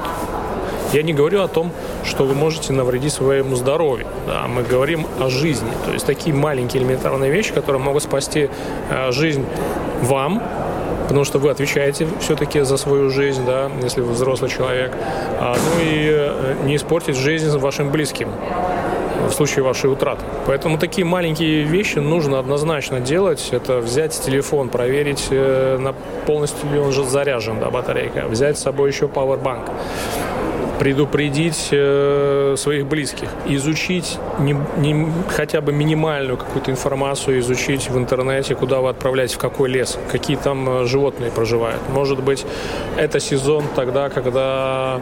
я 0.94 1.04
не 1.04 1.14
говорю 1.14 1.42
о 1.42 1.50
том, 1.50 1.74
что 2.06 2.24
вы 2.24 2.36
можете 2.36 2.72
навредить 2.72 3.12
своему 3.12 3.56
здоровью. 3.58 4.08
Да, 4.28 4.48
мы 4.48 4.64
говорим 4.64 5.06
о 5.20 5.30
жизни. 5.30 5.70
То 5.86 5.92
есть 5.92 6.06
такие 6.06 6.34
маленькие 6.34 6.82
элементарные 6.82 7.30
вещи, 7.30 7.52
которые 7.54 7.82
могут 7.82 8.04
спасти 8.04 8.50
э, 8.90 9.12
жизнь 9.12 9.46
вам, 10.02 10.42
потому 11.04 11.26
что 11.26 11.40
вы 11.40 11.50
отвечаете 11.50 12.08
все-таки 12.22 12.62
за 12.62 12.78
свою 12.78 13.10
жизнь, 13.10 13.46
да, 13.46 13.70
если 13.84 14.00
вы 14.02 14.14
взрослый 14.14 14.50
человек. 14.50 14.94
А, 15.40 15.56
ну 15.56 15.84
и 15.84 16.08
э, 16.12 16.56
не 16.64 16.78
испортить 16.78 17.18
жизнь 17.18 17.58
вашим 17.58 17.92
близким 17.92 18.30
в 19.30 19.32
случае 19.32 19.64
вашей 19.64 19.92
утраты. 19.92 20.24
Поэтому 20.46 20.78
такие 20.78 21.06
маленькие 21.06 21.64
вещи 21.64 22.00
нужно 22.00 22.40
однозначно 22.40 23.00
делать. 23.00 23.50
Это 23.52 23.80
взять 23.80 24.20
телефон, 24.20 24.70
проверить, 24.70 25.28
э, 25.30 25.78
на 25.80 25.94
полностью 26.26 26.70
ли 26.72 26.80
он 26.80 26.92
же 26.92 27.04
заряжен, 27.04 27.60
да, 27.60 27.70
батарейка. 27.70 28.26
Взять 28.28 28.58
с 28.58 28.62
собой 28.62 28.90
еще 28.90 29.08
пауэрбанк 29.08 29.70
предупредить 30.80 31.70
э, 31.72 32.56
своих 32.58 32.86
близких, 32.86 33.30
изучить 33.46 34.18
не, 34.40 34.56
не, 34.78 35.12
хотя 35.30 35.62
бы 35.62 35.72
минимальную 35.72 36.38
какую-то 36.38 36.72
информацию, 36.72 37.40
изучить 37.40 37.90
в 37.90 37.98
интернете, 37.98 38.56
куда 38.56 38.82
вы 38.82 38.90
отправляетесь, 38.90 39.36
в 39.36 39.40
какой 39.40 39.70
лес, 39.70 39.98
какие 40.12 40.38
там 40.38 40.68
э, 40.70 40.86
животные 40.86 41.32
проживают. 41.32 41.82
Может 41.90 42.22
быть, 42.22 42.46
это 42.98 43.20
сезон 43.20 43.64
тогда, 43.76 44.10
когда 44.10 45.02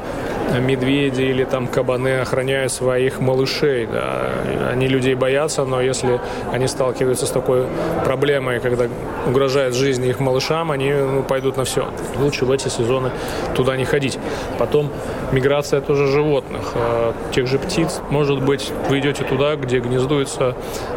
медведи 0.60 1.22
или 1.22 1.44
там 1.44 1.68
кабаны 1.68 2.20
охраняют 2.20 2.72
своих 2.72 3.20
малышей. 3.20 3.88
Да. 3.88 4.30
Они 4.72 4.88
людей 4.88 5.16
боятся, 5.16 5.66
но 5.66 5.82
если 5.82 6.20
они 6.52 6.68
сталкиваются 6.68 7.26
с 7.26 7.32
такой 7.32 7.66
проблемой, 8.06 8.60
когда 8.60 8.88
угрожает 9.28 9.74
жизни 9.74 10.10
их 10.10 10.20
малышам, 10.20 10.72
они 10.72 10.92
ну, 10.92 11.24
пойдут 11.24 11.58
на 11.58 11.64
все. 11.64 11.90
Лучше 12.20 12.46
в 12.46 12.52
эти 12.52 12.68
сезоны 12.68 13.12
туда 13.56 13.78
не 13.78 13.86
ходить. 13.86 14.20
Потом 14.60 14.90
миграция 15.32 15.63
тоже 15.72 16.08
животных, 16.08 16.62
э, 16.76 17.14
тех 17.34 17.48
же 17.48 17.58
птиц. 17.58 18.02
Может 18.10 18.42
быть, 18.44 18.72
вы 18.90 19.00
идете 19.00 19.24
туда, 19.24 19.56
где 19.56 19.80
гнездуются 19.80 20.56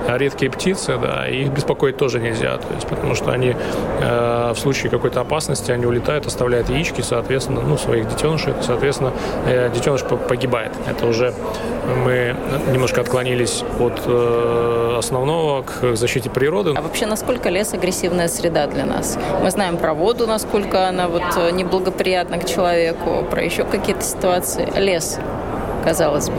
редкие 0.08 0.50
птицы, 0.50 0.98
да, 0.98 1.28
и 1.28 1.42
их 1.42 1.50
беспокоить 1.50 1.96
тоже 1.96 2.20
нельзя, 2.20 2.56
то 2.58 2.74
есть, 2.74 2.86
потому 2.86 3.14
что 3.14 3.30
они 3.30 3.54
э, 4.00 4.52
в 4.54 4.58
случае 4.58 4.90
какой-то 4.90 5.20
опасности, 5.20 5.70
они 5.70 5.86
улетают, 5.86 6.26
оставляют 6.26 6.68
яички, 6.70 7.00
соответственно, 7.00 7.60
ну, 7.60 7.76
своих 7.76 8.08
детенышей, 8.08 8.54
соответственно, 8.62 9.12
э, 9.46 9.70
детеныш 9.74 10.02
погибает. 10.02 10.72
Это 10.88 11.06
уже 11.06 11.34
мы 12.04 12.34
немножко 12.72 13.00
отклонились 13.00 13.62
от 13.78 14.00
основного 14.98 15.62
к 15.62 15.96
защите 15.96 16.30
природы. 16.30 16.74
А 16.76 16.80
вообще, 16.82 17.06
насколько 17.06 17.48
лес 17.48 17.72
агрессивная 17.74 18.28
среда 18.28 18.66
для 18.66 18.84
нас? 18.84 19.18
Мы 19.42 19.50
знаем 19.50 19.76
про 19.76 19.94
воду, 19.94 20.26
насколько 20.26 20.88
она 20.88 21.08
вот 21.08 21.22
неблагоприятна 21.52 22.38
к 22.38 22.46
человеку, 22.46 23.24
про 23.30 23.42
еще 23.42 23.64
какие-то 23.64 24.02
ситуации. 24.02 24.55
Лес, 24.76 25.18
казалось 25.84 26.28
бы. 26.28 26.38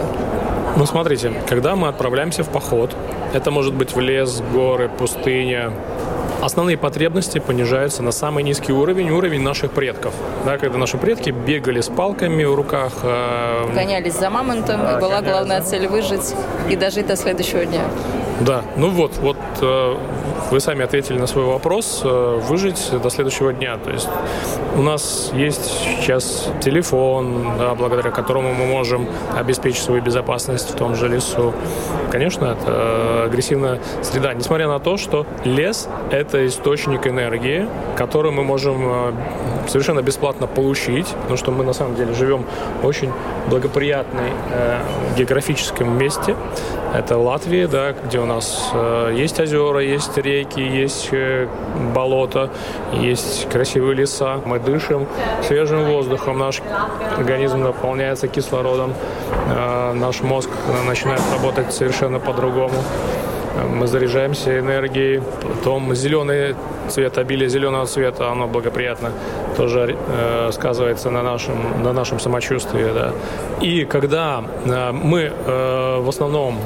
Ну, 0.76 0.86
смотрите, 0.86 1.34
когда 1.48 1.76
мы 1.76 1.88
отправляемся 1.88 2.44
в 2.44 2.50
поход, 2.50 2.96
это 3.34 3.50
может 3.52 3.74
быть 3.74 3.96
в 3.96 4.00
лес, 4.00 4.42
горы, 4.54 4.90
пустыня, 4.90 5.72
основные 6.42 6.78
потребности 6.78 7.40
понижаются 7.40 8.04
на 8.04 8.12
самый 8.12 8.44
низкий 8.44 8.72
уровень, 8.72 9.10
уровень 9.10 9.42
наших 9.42 9.72
предков. 9.72 10.14
Да, 10.46 10.58
когда 10.58 10.78
наши 10.78 10.98
предки 10.98 11.32
бегали 11.32 11.82
с 11.82 11.90
палками 11.90 12.44
в 12.44 12.56
руках. 12.56 12.94
Э, 13.04 13.70
гонялись 13.74 14.14
за 14.14 14.30
мамонтом, 14.30 14.82
да, 14.82 14.98
и 14.98 15.02
была 15.02 15.22
главная 15.22 15.62
цель 15.62 15.88
выжить 15.88 16.34
и 16.70 16.76
дожить 16.76 17.08
до 17.08 17.16
следующего 17.16 17.66
дня. 17.66 17.82
Да, 18.42 18.62
ну 18.76 18.90
вот, 18.90 19.18
вот 19.18 19.38
э, 19.62 19.96
вы 20.52 20.60
сами 20.60 20.84
ответили 20.84 21.18
на 21.18 21.28
свой 21.28 21.46
вопрос, 21.46 22.02
э, 22.04 22.40
выжить 22.42 22.90
до 22.92 23.10
следующего 23.10 23.54
дня. 23.54 23.78
То 23.78 23.92
есть 23.92 24.08
у 24.76 24.82
нас 24.82 25.32
есть 25.34 25.66
сейчас 25.66 26.50
телефон, 26.62 27.58
да, 27.58 27.76
благодаря 27.76 28.12
которому 28.12 28.54
мы 28.54 28.66
можем 28.66 29.08
обеспечить 29.36 29.84
свою 29.84 30.02
безопасность 30.02 30.70
в 30.72 30.76
том 30.76 30.96
же 30.96 31.08
лесу. 31.08 31.54
Конечно, 32.12 32.46
это 32.46 33.26
агрессивная 33.26 33.80
среда, 34.02 34.34
несмотря 34.34 34.68
на 34.68 34.80
то, 34.80 34.98
что 34.98 35.26
лес— 35.44 35.90
это 36.12 36.46
источник 36.48 37.08
энергии, 37.08 37.68
который 37.96 38.32
мы 38.32 38.44
можем 38.44 38.78
э, 38.82 39.12
совершенно 39.68 40.02
бесплатно 40.02 40.48
получить, 40.48 41.08
потому 41.08 41.38
что 41.38 41.52
мы 41.52 41.64
на 41.64 41.74
самом 41.74 41.96
деле 41.96 42.14
живем 42.14 42.46
в 42.82 42.86
очень 42.86 43.12
благоприятной 43.50 44.32
э, 44.52 44.80
географическом 45.18 45.98
месте. 45.98 46.36
Это 46.94 47.18
Латвия, 47.18 47.68
да, 47.68 47.94
где 47.94 48.20
у 48.20 48.26
нас 48.26 48.72
э, 48.74 49.14
есть 49.16 49.40
озера, 49.40 49.80
есть 49.80 50.18
реки, 50.18 50.62
есть 50.62 51.10
э, 51.12 51.48
болота, 51.94 52.50
есть 52.94 53.50
красивые 53.50 53.96
леса. 53.96 54.40
Мы 54.46 54.60
дышим 54.60 55.08
свежим 55.44 55.86
воздухом, 55.86 56.40
наш 56.40 56.62
организм 57.18 57.62
наполняется 57.62 58.28
кислородом, 58.28 58.94
э, 59.50 59.94
наш 59.94 60.22
мозг 60.22 60.50
начинает 60.88 61.22
работать 61.34 61.74
совершенно 61.74 62.20
по-другому 62.20 62.76
мы 63.66 63.88
заряжаемся 63.88 64.60
энергией. 64.60 65.22
Потом 65.42 65.94
зеленый 65.96 66.56
цвет, 66.88 67.18
обилие 67.18 67.50
зеленого 67.50 67.86
цвета, 67.86 68.32
оно 68.32 68.48
благоприятно 68.48 69.12
тоже 69.56 69.96
э, 69.96 70.52
сказывается 70.52 71.10
на 71.10 71.24
нашем, 71.24 71.84
на 71.84 71.94
нашем 71.94 72.20
самочувствии. 72.20 72.92
Да. 72.94 73.14
И 73.62 73.86
когда 73.86 74.44
э, 74.66 74.92
мы 74.92 75.32
э, 75.34 76.00
в 76.00 76.10
основном 76.10 76.60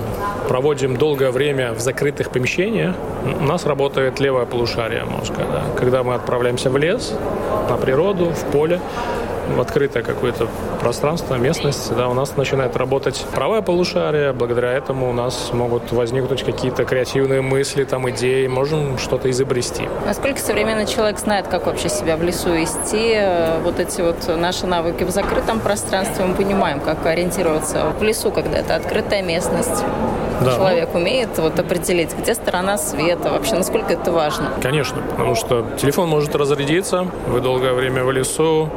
проводим 0.48 0.98
долгое 0.98 1.32
время 1.32 1.74
в 1.74 1.80
закрытых 1.80 2.30
помещениях, 2.30 2.96
у 3.40 3.44
нас 3.44 3.66
работает 3.66 4.20
левое 4.20 4.46
полушарие 4.46 5.06
мозга. 5.06 5.46
Да. 5.52 5.64
Когда 5.78 6.04
мы 6.04 6.16
отправляемся 6.16 6.70
в 6.70 6.78
лес, 6.78 7.14
на 7.70 7.78
природу, 7.78 8.26
в 8.26 8.52
поле, 8.52 8.80
в 9.50 9.60
открытое 9.60 10.04
какое-то 10.04 10.48
пространство, 10.80 11.36
местность, 11.36 11.96
да, 11.96 12.08
у 12.08 12.14
нас 12.14 12.38
начинает 12.38 12.76
работать 12.76 13.26
правое 13.34 13.62
полушарие, 13.62 14.34
благодаря 14.34 14.72
этому 14.72 15.10
у 15.10 15.14
нас 15.14 15.52
могут 15.54 15.92
возникнуть 15.92 16.44
какие-то 16.44 16.86
креативные 16.86 17.42
мысли, 17.42 17.84
там, 17.84 18.10
идеи, 18.10 18.48
можем 18.48 18.98
что-то 18.98 19.30
изобрести. 19.30 19.88
Насколько 20.06 20.40
современный 20.40 20.86
человек 20.86 21.20
знает, 21.20 21.48
как 21.48 21.66
вообще 21.66 21.90
себя 21.90 22.18
в 22.18 22.24
лесу 22.24 22.52
вести, 22.52 23.18
вот 23.64 23.80
эти 23.80 24.02
вот 24.02 24.28
наши 24.38 24.66
навыки 24.66 25.04
в 25.04 25.10
закрытом 25.10 25.60
пространстве, 25.60 26.26
мы 26.26 26.36
понимаем, 26.36 26.80
как 26.80 27.06
ориентироваться 27.06 27.92
в 28.00 28.04
лесу, 28.04 28.32
когда 28.32 28.58
это 28.60 28.76
открытая 28.76 29.22
местность. 29.22 29.84
Да. 30.42 30.56
Человек 30.56 30.90
ну, 30.94 31.00
умеет 31.00 31.38
вот 31.38 31.60
определить, 31.60 32.18
где 32.18 32.34
сторона 32.34 32.78
света, 32.78 33.30
вообще 33.30 33.54
насколько 33.54 33.94
это 33.94 34.12
важно? 34.12 34.50
Конечно, 34.60 35.00
потому 35.12 35.36
что 35.36 35.68
телефон 35.78 36.10
может 36.10 36.36
разрядиться, 36.36 37.06
вы 37.28 37.42
долгое 37.42 37.74
время 37.74 38.04
в 38.04 38.12
лесу, 38.12 38.68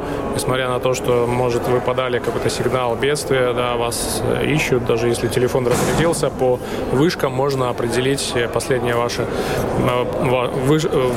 несмотря 0.55 0.73
на 0.73 0.79
то, 0.79 0.93
что, 0.93 1.27
может, 1.27 1.67
вы 1.67 1.81
подали 1.81 2.19
какой-то 2.19 2.49
сигнал 2.49 2.95
бедствия, 2.95 3.53
да, 3.53 3.75
вас 3.75 4.21
э, 4.23 4.45
ищут, 4.45 4.85
даже 4.85 5.09
если 5.09 5.27
телефон 5.27 5.67
разрядился, 5.67 6.29
по 6.29 6.59
вышкам 6.93 7.33
можно 7.33 7.69
определить 7.69 8.33
последнее 8.53 8.95
ваше 8.95 9.23
э, 9.23 10.03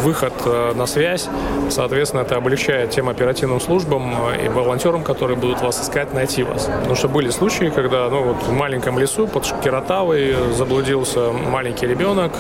выход 0.02 0.32
э, 0.44 0.72
на 0.74 0.86
связь. 0.86 1.28
Соответственно, 1.70 2.22
это 2.22 2.36
облегчает 2.36 2.90
тем 2.90 3.08
оперативным 3.08 3.60
службам 3.60 4.12
и 4.44 4.48
волонтерам, 4.48 5.04
которые 5.04 5.36
будут 5.36 5.60
вас 5.60 5.80
искать, 5.80 6.12
найти 6.14 6.42
вас. 6.42 6.64
Потому 6.64 6.96
что 6.96 7.08
были 7.08 7.30
случаи, 7.30 7.70
когда 7.72 8.08
ну, 8.08 8.22
вот 8.24 8.42
в 8.42 8.52
маленьком 8.52 8.98
лесу 8.98 9.28
под 9.28 9.46
Шкиротавой 9.46 10.34
заблудился 10.52 11.30
маленький 11.30 11.86
ребенок, 11.86 12.32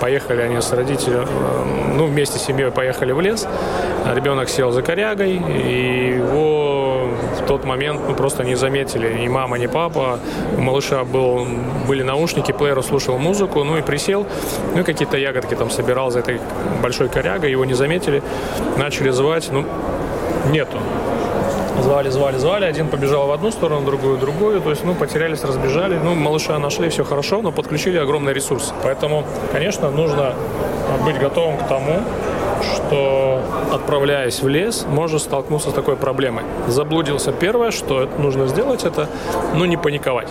поехали 0.00 0.42
они 0.42 0.60
с 0.60 0.72
родителями, 0.72 1.26
ну, 1.96 2.06
вместе 2.06 2.38
с 2.38 2.42
семьей 2.42 2.70
поехали 2.70 3.10
в 3.10 3.20
лес, 3.20 3.48
ребенок 4.14 4.48
сел 4.48 4.70
за 4.70 4.82
корягой, 4.82 5.42
и 5.48 6.14
его 6.16 7.08
в 7.38 7.46
тот 7.46 7.64
момент 7.64 8.00
ну, 8.08 8.14
просто 8.14 8.44
не 8.44 8.54
заметили 8.54 9.22
ни 9.22 9.28
мама, 9.28 9.58
ни 9.58 9.66
папа. 9.66 10.18
У 10.56 10.60
малыша 10.60 11.04
был, 11.04 11.46
были 11.86 12.02
наушники, 12.02 12.52
плеер 12.52 12.82
слушал 12.82 13.18
музыку, 13.18 13.64
ну 13.64 13.78
и 13.78 13.82
присел, 13.82 14.26
ну 14.74 14.80
и 14.80 14.84
какие-то 14.84 15.16
ягодки 15.16 15.54
там 15.54 15.70
собирал 15.70 16.10
за 16.10 16.20
этой 16.20 16.40
большой 16.82 17.08
корягой, 17.08 17.50
его 17.50 17.64
не 17.64 17.74
заметили, 17.74 18.22
начали 18.76 19.10
звать, 19.10 19.48
ну, 19.52 19.64
нету. 20.50 20.78
Звали, 21.82 22.10
звали, 22.10 22.36
звали. 22.36 22.64
Один 22.66 22.88
побежал 22.88 23.26
в 23.26 23.32
одну 23.32 23.50
сторону, 23.50 23.86
другую 23.86 24.18
другую. 24.18 24.60
То 24.60 24.70
есть, 24.70 24.84
ну, 24.84 24.94
потерялись, 24.94 25.42
разбежали. 25.42 25.96
Ну, 25.96 26.14
малыша 26.14 26.58
нашли, 26.58 26.90
все 26.90 27.04
хорошо, 27.04 27.40
но 27.40 27.52
подключили 27.52 27.96
огромный 27.96 28.34
ресурс. 28.34 28.74
Поэтому, 28.82 29.24
конечно, 29.50 29.90
нужно 29.90 30.34
быть 31.04 31.18
готовым 31.18 31.56
к 31.56 31.66
тому, 31.68 32.02
что, 32.62 33.40
отправляясь 33.72 34.42
в 34.42 34.48
лес, 34.48 34.86
может 34.88 35.22
столкнуться 35.22 35.70
с 35.70 35.72
такой 35.72 35.96
проблемой. 35.96 36.44
Заблудился 36.68 37.32
первое, 37.32 37.70
что 37.70 38.08
нужно 38.18 38.46
сделать, 38.46 38.84
это, 38.84 39.08
ну, 39.54 39.64
не 39.64 39.76
паниковать. 39.76 40.28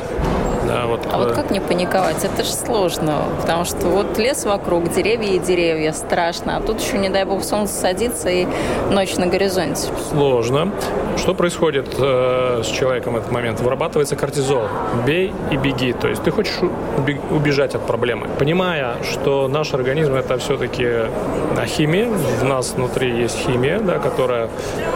Да, 0.69 0.85
вот, 0.85 1.01
а 1.11 1.17
вот 1.17 1.31
э, 1.31 1.33
как 1.33 1.49
не 1.49 1.59
паниковать? 1.59 2.23
Это 2.23 2.43
же 2.43 2.51
сложно, 2.51 3.23
потому 3.41 3.65
что 3.65 3.88
вот 3.88 4.19
лес 4.19 4.45
вокруг, 4.45 4.93
деревья 4.93 5.29
и 5.29 5.39
деревья, 5.39 5.93
страшно, 5.93 6.57
а 6.57 6.61
тут 6.61 6.79
еще, 6.79 6.99
не 6.99 7.09
дай 7.09 7.25
бог, 7.25 7.43
солнце 7.43 7.73
садится 7.73 8.29
и 8.29 8.45
ночь 8.91 9.15
на 9.17 9.25
горизонте. 9.25 9.88
Сложно. 10.11 10.71
Что 11.17 11.33
происходит 11.33 11.88
э, 11.97 12.61
с 12.63 12.67
человеком 12.67 13.13
в 13.13 13.17
этот 13.17 13.31
момент? 13.31 13.59
Вырабатывается 13.61 14.15
кортизол. 14.15 14.67
Бей 15.07 15.33
и 15.49 15.57
беги. 15.57 15.91
То 15.93 16.07
есть 16.07 16.21
ты 16.21 16.29
хочешь 16.29 16.59
убежать 17.31 17.73
от 17.73 17.88
проблемы. 17.88 18.27
Понимая, 18.38 18.97
что 19.03 19.47
наш 19.47 19.73
организм 19.73 20.13
это 20.13 20.38
все-таки 20.38 20.88
химия, 21.65 22.09
в 22.09 22.43
нас 22.43 22.73
внутри 22.73 23.11
есть 23.17 23.38
химия, 23.39 23.79
да, 23.79 23.97
которая 23.97 24.49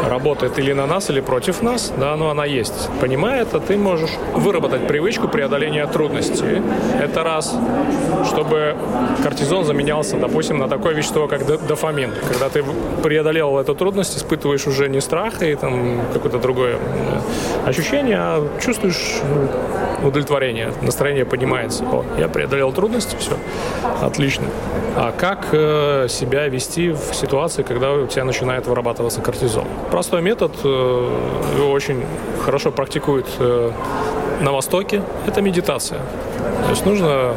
работает 0.08 0.60
или 0.60 0.72
на 0.74 0.86
нас, 0.86 1.10
или 1.10 1.20
против 1.20 1.64
нас, 1.64 1.92
да, 1.98 2.16
но 2.16 2.30
она 2.30 2.46
есть. 2.46 2.90
Понимая 3.02 3.42
это, 3.42 3.60
ты 3.60 3.76
можешь 3.76 4.12
выработать 4.34 4.88
привычку 4.88 5.28
преодолеть 5.28 5.63
преодоления 5.64 5.88
трудностей. 5.88 6.62
Это 7.02 7.24
раз, 7.24 7.56
чтобы 8.28 8.76
кортизон 9.24 9.66
заменялся, 9.66 10.18
допустим, 10.18 10.58
на 10.58 10.68
такое 10.68 10.94
вещество, 10.94 11.28
как 11.28 11.46
дофамин. 11.68 12.12
Когда 12.30 12.50
ты 12.50 12.64
преодолел 13.02 13.58
эту 13.58 13.76
трудность, 13.76 14.18
испытываешь 14.18 14.68
уже 14.68 14.90
не 14.90 15.02
страх 15.02 15.42
и 15.42 15.56
там 15.56 16.02
какое-то 16.14 16.40
другое 16.40 16.76
ощущение, 17.66 18.18
а 18.20 18.48
чувствуешь 18.62 19.22
удовлетворение, 20.04 20.74
настроение 20.82 21.26
поднимается. 21.26 21.84
О, 21.86 22.04
я 22.18 22.28
преодолел 22.28 22.74
трудности, 22.74 23.16
все, 23.20 23.38
отлично. 24.02 24.46
А 24.96 25.12
как 25.12 25.48
э, 25.54 26.08
себя 26.10 26.48
вести 26.48 26.92
в 26.92 27.14
ситуации, 27.14 27.64
когда 27.64 27.94
у 27.94 28.08
тебя 28.08 28.26
начинает 28.26 28.68
вырабатываться 28.68 29.22
кортизол? 29.22 29.66
Простой 29.92 30.22
метод, 30.22 30.52
э, 30.64 30.68
его 31.58 31.72
очень 31.72 32.04
хорошо 32.44 32.72
практикуют 32.72 33.28
э, 33.40 33.72
на 34.44 34.52
Востоке, 34.52 35.02
это 35.26 35.42
медитация. 35.42 36.00
То 36.66 36.70
есть 36.70 36.86
нужно 36.86 37.36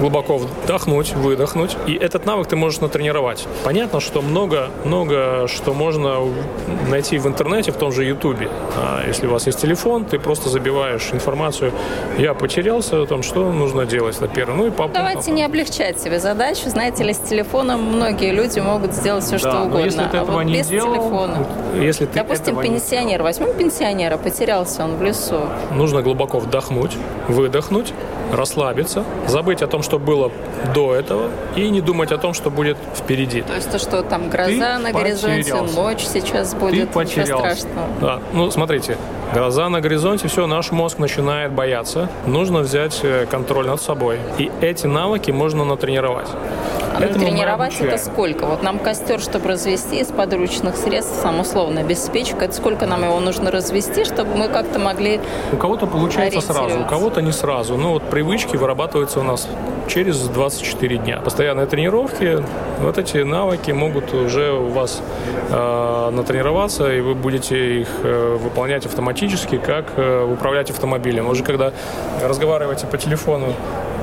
глубоко 0.00 0.38
вдохнуть, 0.38 1.12
выдохнуть. 1.12 1.76
И 1.86 1.94
этот 1.94 2.26
навык 2.26 2.48
ты 2.48 2.56
можешь 2.56 2.80
натренировать. 2.80 3.46
Понятно, 3.64 4.00
что 4.00 4.22
много, 4.22 4.70
много 4.84 5.46
что 5.46 5.74
можно 5.74 6.16
найти 6.88 7.18
в 7.18 7.26
интернете, 7.26 7.70
в 7.70 7.76
том 7.76 7.92
же 7.92 8.04
Ютубе. 8.04 8.48
А 8.76 9.06
если 9.06 9.26
у 9.26 9.30
вас 9.30 9.46
есть 9.46 9.60
телефон, 9.60 10.04
ты 10.04 10.18
просто 10.18 10.48
забиваешь 10.48 11.10
информацию. 11.12 11.72
Я 12.18 12.34
потерялся, 12.34 13.02
о 13.02 13.06
том, 13.06 13.22
что 13.22 13.52
нужно 13.52 13.86
делать. 13.86 14.16
Это 14.16 14.28
первое. 14.28 14.56
Ну 14.56 14.66
и 14.66 14.70
по 14.70 14.88
Давайте 14.88 15.30
не 15.30 15.44
облегчать 15.44 16.00
себе 16.00 16.18
задачу. 16.18 16.68
Знаете 16.68 17.04
ли, 17.04 17.12
с 17.12 17.18
телефоном 17.18 17.82
многие 17.82 18.32
люди 18.32 18.58
могут 18.58 18.92
сделать 18.94 19.24
все, 19.24 19.32
да, 19.32 19.38
что 19.38 19.62
угодно. 19.62 19.84
если 19.84 19.98
ты 20.00 20.16
этого 20.16 20.20
а 20.20 20.36
вот 20.36 20.42
не 20.44 20.54
без 20.54 20.66
делал, 20.66 20.94
телефона. 20.94 21.46
Если 21.80 22.06
ты 22.06 22.14
Допустим, 22.14 22.60
пенсионер. 22.60 23.18
Не... 23.18 23.24
Возьмем 23.24 23.54
пенсионера, 23.54 24.16
потерялся 24.16 24.84
он 24.84 24.96
в 24.96 25.02
лесу. 25.02 25.40
Нужно 25.72 26.02
глубоко 26.02 26.38
вдохнуть, 26.38 26.96
выдохнуть, 27.28 27.92
расслабиться, 28.32 29.04
забыть 29.26 29.62
о 29.62 29.66
том, 29.66 29.82
что 29.82 29.89
было 29.98 30.30
до 30.74 30.94
этого, 30.94 31.30
и 31.56 31.68
не 31.70 31.80
думать 31.80 32.12
о 32.12 32.18
том, 32.18 32.34
что 32.34 32.50
будет 32.50 32.76
впереди. 32.94 33.42
То 33.42 33.54
есть 33.54 33.70
то, 33.70 33.78
что 33.78 34.02
там 34.02 34.28
гроза 34.28 34.76
Ты 34.76 34.78
на 34.78 34.92
горизонте, 34.92 35.54
ночь 35.54 36.04
сейчас 36.04 36.54
будет, 36.54 36.88
Ты 36.88 36.94
потерялся. 36.94 37.56
страшного. 37.56 37.86
Да. 38.00 38.20
Ну, 38.32 38.50
смотрите, 38.50 38.96
гроза 39.32 39.68
на 39.68 39.80
горизонте, 39.80 40.28
все, 40.28 40.46
наш 40.46 40.70
мозг 40.70 40.98
начинает 40.98 41.52
бояться. 41.52 42.08
Нужно 42.26 42.60
взять 42.60 43.00
э, 43.02 43.26
контроль 43.30 43.66
над 43.66 43.80
собой. 43.80 44.18
И 44.38 44.50
эти 44.60 44.86
навыки 44.86 45.30
можно 45.30 45.64
натренировать. 45.64 46.28
А 47.00 47.02
Этому 47.02 47.24
тренировать 47.24 47.80
это 47.80 47.98
сколько? 47.98 48.46
Вот 48.46 48.62
нам 48.62 48.78
костер, 48.78 49.20
чтобы 49.20 49.48
развести 49.48 50.00
из 50.00 50.08
подручных 50.08 50.76
средств, 50.76 51.20
сам 51.22 51.40
условно, 51.40 51.80
обеспечка, 51.80 52.44
это 52.44 52.54
сколько 52.54 52.86
нам 52.86 53.04
его 53.04 53.20
нужно 53.20 53.50
развести, 53.50 54.04
чтобы 54.04 54.34
мы 54.36 54.48
как-то 54.48 54.78
могли 54.78 55.20
У 55.52 55.56
кого-то 55.56 55.86
получается 55.86 56.40
сразу, 56.40 56.80
у 56.80 56.84
кого-то 56.84 57.22
не 57.22 57.32
сразу. 57.32 57.76
Ну 57.76 57.90
вот 57.92 58.02
привычки 58.10 58.56
вырабатываются 58.56 59.20
у 59.20 59.22
нас 59.22 59.48
через 59.88 60.18
24 60.28 60.98
дня. 60.98 61.20
Постоянные 61.20 61.66
тренировки, 61.66 62.42
вот 62.80 62.98
эти 62.98 63.18
навыки 63.18 63.70
могут 63.70 64.12
уже 64.14 64.52
у 64.52 64.68
вас 64.68 65.02
э, 65.50 66.10
натренироваться, 66.12 66.92
и 66.92 67.00
вы 67.00 67.14
будете 67.14 67.80
их 67.80 67.88
э, 68.02 68.38
выполнять 68.40 68.86
автоматически, 68.86 69.58
как 69.58 69.92
э, 69.96 70.24
управлять 70.24 70.70
автомобилем. 70.70 71.28
Уже 71.28 71.42
когда 71.42 71.72
разговариваете 72.22 72.86
по 72.86 72.98
телефону 72.98 73.54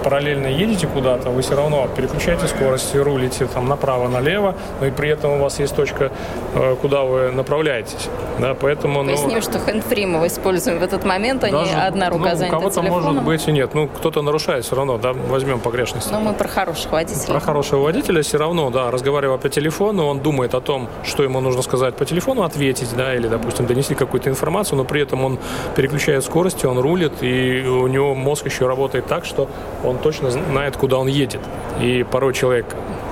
параллельно 0.07 0.47
едете 0.47 0.87
куда-то, 0.87 1.31
вы 1.31 1.41
все 1.41 1.57
равно 1.57 1.85
переключаете 1.93 2.47
скорость, 2.47 2.95
рулите 2.95 3.45
там 3.45 3.67
направо-налево, 3.67 4.55
но 4.79 4.87
и 4.87 4.91
при 4.91 5.09
этом 5.09 5.31
у 5.31 5.39
вас 5.39 5.59
есть 5.59 5.75
точка, 5.75 6.13
э, 6.55 6.77
куда 6.81 7.01
вы 7.01 7.31
направляетесь. 7.31 8.07
Да, 8.39 8.53
поэтому, 8.53 9.03
ну, 9.03 9.11
Поясним, 9.11 9.41
что 9.41 9.59
хэндфри 9.59 10.05
мы 10.05 10.25
используем 10.27 10.79
в 10.79 10.83
этот 10.83 11.03
момент, 11.03 11.43
а 11.43 11.51
даже, 11.51 11.71
не 11.71 11.81
одна 11.81 12.09
рука 12.09 12.29
ну, 12.29 12.35
занята 12.37 12.57
кого-то 12.57 12.79
телефоном. 12.79 13.03
может 13.03 13.23
быть 13.23 13.47
и 13.49 13.51
нет. 13.51 13.73
Ну, 13.73 13.89
кто-то 13.89 14.21
нарушает 14.21 14.63
все 14.63 14.77
равно, 14.77 14.97
да, 14.97 15.11
возьмем 15.11 15.59
погрешность. 15.59 16.09
Но 16.09 16.21
мы 16.21 16.31
про 16.31 16.47
хороших 16.47 16.89
водителей. 16.89 17.27
Про 17.27 17.41
хорошего 17.41 17.83
водителя 17.83 18.21
все 18.21 18.37
равно, 18.37 18.69
да, 18.69 18.91
разговаривая 18.91 19.37
по 19.37 19.49
телефону, 19.49 20.05
он 20.05 20.19
думает 20.21 20.55
о 20.55 20.61
том, 20.61 20.87
что 21.03 21.23
ему 21.23 21.41
нужно 21.41 21.61
сказать 21.63 21.95
по 21.95 22.05
телефону, 22.05 22.43
ответить, 22.43 22.95
да, 22.95 23.13
или, 23.13 23.27
допустим, 23.27 23.65
донести 23.65 23.93
какую-то 23.93 24.29
информацию, 24.29 24.77
но 24.77 24.85
при 24.85 25.01
этом 25.01 25.25
он 25.25 25.37
переключает 25.75 26.23
скорости, 26.23 26.65
он 26.65 26.79
рулит, 26.79 27.11
и 27.21 27.67
у 27.67 27.87
него 27.87 28.15
мозг 28.15 28.45
еще 28.45 28.67
работает 28.67 29.05
так, 29.07 29.25
что 29.25 29.49
он 29.83 29.96
точно 29.97 30.31
знает, 30.31 30.77
куда 30.77 30.97
он 30.97 31.07
едет. 31.07 31.41
И 31.81 32.05
порой 32.09 32.33
человек 32.33 32.65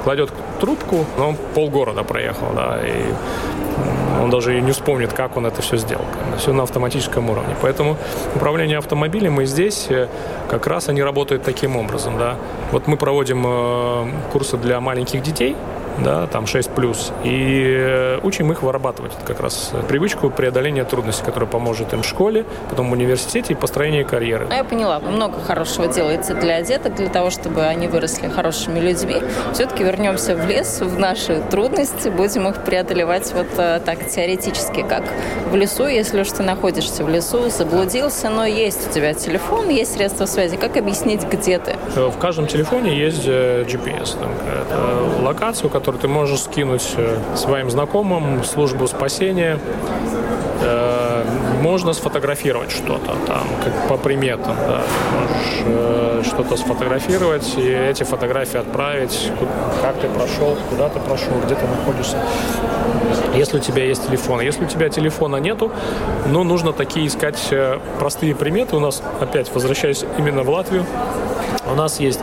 кладет 0.03 0.31
трубку, 0.59 1.05
но 1.17 1.29
он 1.29 1.35
полгорода 1.53 2.03
проехал, 2.03 2.47
да, 2.55 2.79
и 2.83 4.21
он 4.21 4.29
даже 4.29 4.57
и 4.57 4.61
не 4.61 4.71
вспомнит, 4.71 5.13
как 5.13 5.37
он 5.37 5.45
это 5.45 5.61
все 5.61 5.77
сделал. 5.77 6.05
Все 6.37 6.53
на 6.53 6.63
автоматическом 6.63 7.29
уровне. 7.29 7.55
Поэтому 7.61 7.97
управление 8.35 8.77
автомобилем 8.77 9.41
и 9.41 9.45
здесь 9.45 9.87
э, 9.89 10.07
как 10.49 10.67
раз 10.67 10.89
они 10.89 11.03
работают 11.03 11.43
таким 11.43 11.75
образом. 11.75 12.17
Да. 12.17 12.35
Вот 12.71 12.87
мы 12.87 12.97
проводим 12.97 13.43
э, 13.45 14.11
курсы 14.31 14.57
для 14.57 14.79
маленьких 14.79 15.21
детей, 15.21 15.55
да, 15.99 16.27
там 16.27 16.47
6 16.47 16.71
плюс, 16.71 17.11
и 17.23 17.75
э, 17.77 18.19
учим 18.23 18.51
их 18.51 18.63
вырабатывать 18.63 19.13
как 19.25 19.39
раз 19.39 19.71
привычку 19.87 20.29
преодоления 20.29 20.83
трудностей, 20.83 21.23
которая 21.23 21.49
поможет 21.49 21.93
им 21.93 22.01
в 22.01 22.05
школе, 22.05 22.45
потом 22.69 22.89
в 22.89 22.93
университете 22.93 23.53
и 23.53 23.55
построении 23.55 24.03
карьеры. 24.03 24.47
Ну, 24.49 24.55
я 24.55 24.63
поняла, 24.63 24.99
много 24.99 25.39
хорошего 25.39 25.87
делается 25.87 26.33
для 26.33 26.61
деток, 26.61 26.95
для 26.95 27.07
того, 27.07 27.29
чтобы 27.29 27.63
они 27.63 27.87
выросли 27.87 28.27
хорошими 28.27 28.79
людьми. 28.79 29.21
Все-таки 29.53 29.83
вернемся 29.83 30.35
в 30.35 30.47
лес, 30.47 30.81
в 30.81 30.99
наши 30.99 31.41
трудности, 31.49 32.09
будем 32.09 32.47
их 32.47 32.63
преодолевать 32.63 33.31
вот 33.33 33.47
э, 33.57 33.79
так 33.85 34.07
теоретически, 34.07 34.83
как 34.87 35.03
в 35.49 35.55
лесу, 35.55 35.87
если 35.87 36.21
уж 36.21 36.29
ты 36.29 36.43
находишься 36.43 37.03
в 37.03 37.09
лесу, 37.09 37.49
заблудился, 37.49 38.29
но 38.29 38.45
есть 38.45 38.89
у 38.89 38.93
тебя 38.93 39.13
телефон, 39.13 39.69
есть 39.69 39.93
средства 39.93 40.25
связи. 40.25 40.57
Как 40.57 40.75
объяснить, 40.77 41.23
где 41.23 41.57
ты? 41.59 41.75
Э, 41.95 42.09
в 42.09 42.17
каждом 42.17 42.47
телефоне 42.47 42.97
есть 42.97 43.25
GPS, 43.25 44.17
там, 44.19 45.23
локацию, 45.23 45.69
которая 45.69 45.84
который 45.85 46.01
ты 46.01 46.07
можешь 46.07 46.39
скинуть 46.39 46.95
э, 46.97 47.19
своим 47.35 47.69
знакомым, 47.69 48.43
службу 48.43 48.87
спасения. 48.87 49.59
Э, 50.63 51.23
можно 51.61 51.93
сфотографировать 51.93 52.71
что-то 52.71 53.15
там, 53.27 53.47
как 53.63 53.87
по 53.87 53.95
приметам, 53.95 54.55
да. 54.67 54.81
Можешь 55.13 55.63
э, 55.67 56.23
что-то 56.25 56.57
сфотографировать 56.57 57.53
и 57.57 57.69
эти 57.69 58.01
фотографии 58.01 58.57
отправить, 58.57 59.31
как 59.83 59.97
ты 59.97 60.07
прошел, 60.07 60.57
куда 60.71 60.89
ты 60.89 60.99
прошел, 61.01 61.33
где 61.45 61.53
ты 61.53 61.67
находишься. 61.67 62.17
Если 63.35 63.57
у 63.57 63.61
тебя 63.61 63.83
есть 63.83 64.07
телефон. 64.07 64.41
Если 64.41 64.65
у 64.65 64.67
тебя 64.67 64.89
телефона 64.89 65.35
нету, 65.35 65.71
ну, 66.25 66.43
нужно 66.43 66.73
такие 66.73 67.05
искать 67.05 67.53
простые 67.99 68.33
приметы. 68.33 68.75
У 68.75 68.79
нас, 68.79 69.03
опять 69.21 69.53
возвращаясь 69.53 70.03
именно 70.17 70.41
в 70.41 70.49
Латвию, 70.49 70.83
у 71.71 71.75
нас 71.75 71.99
есть 71.99 72.21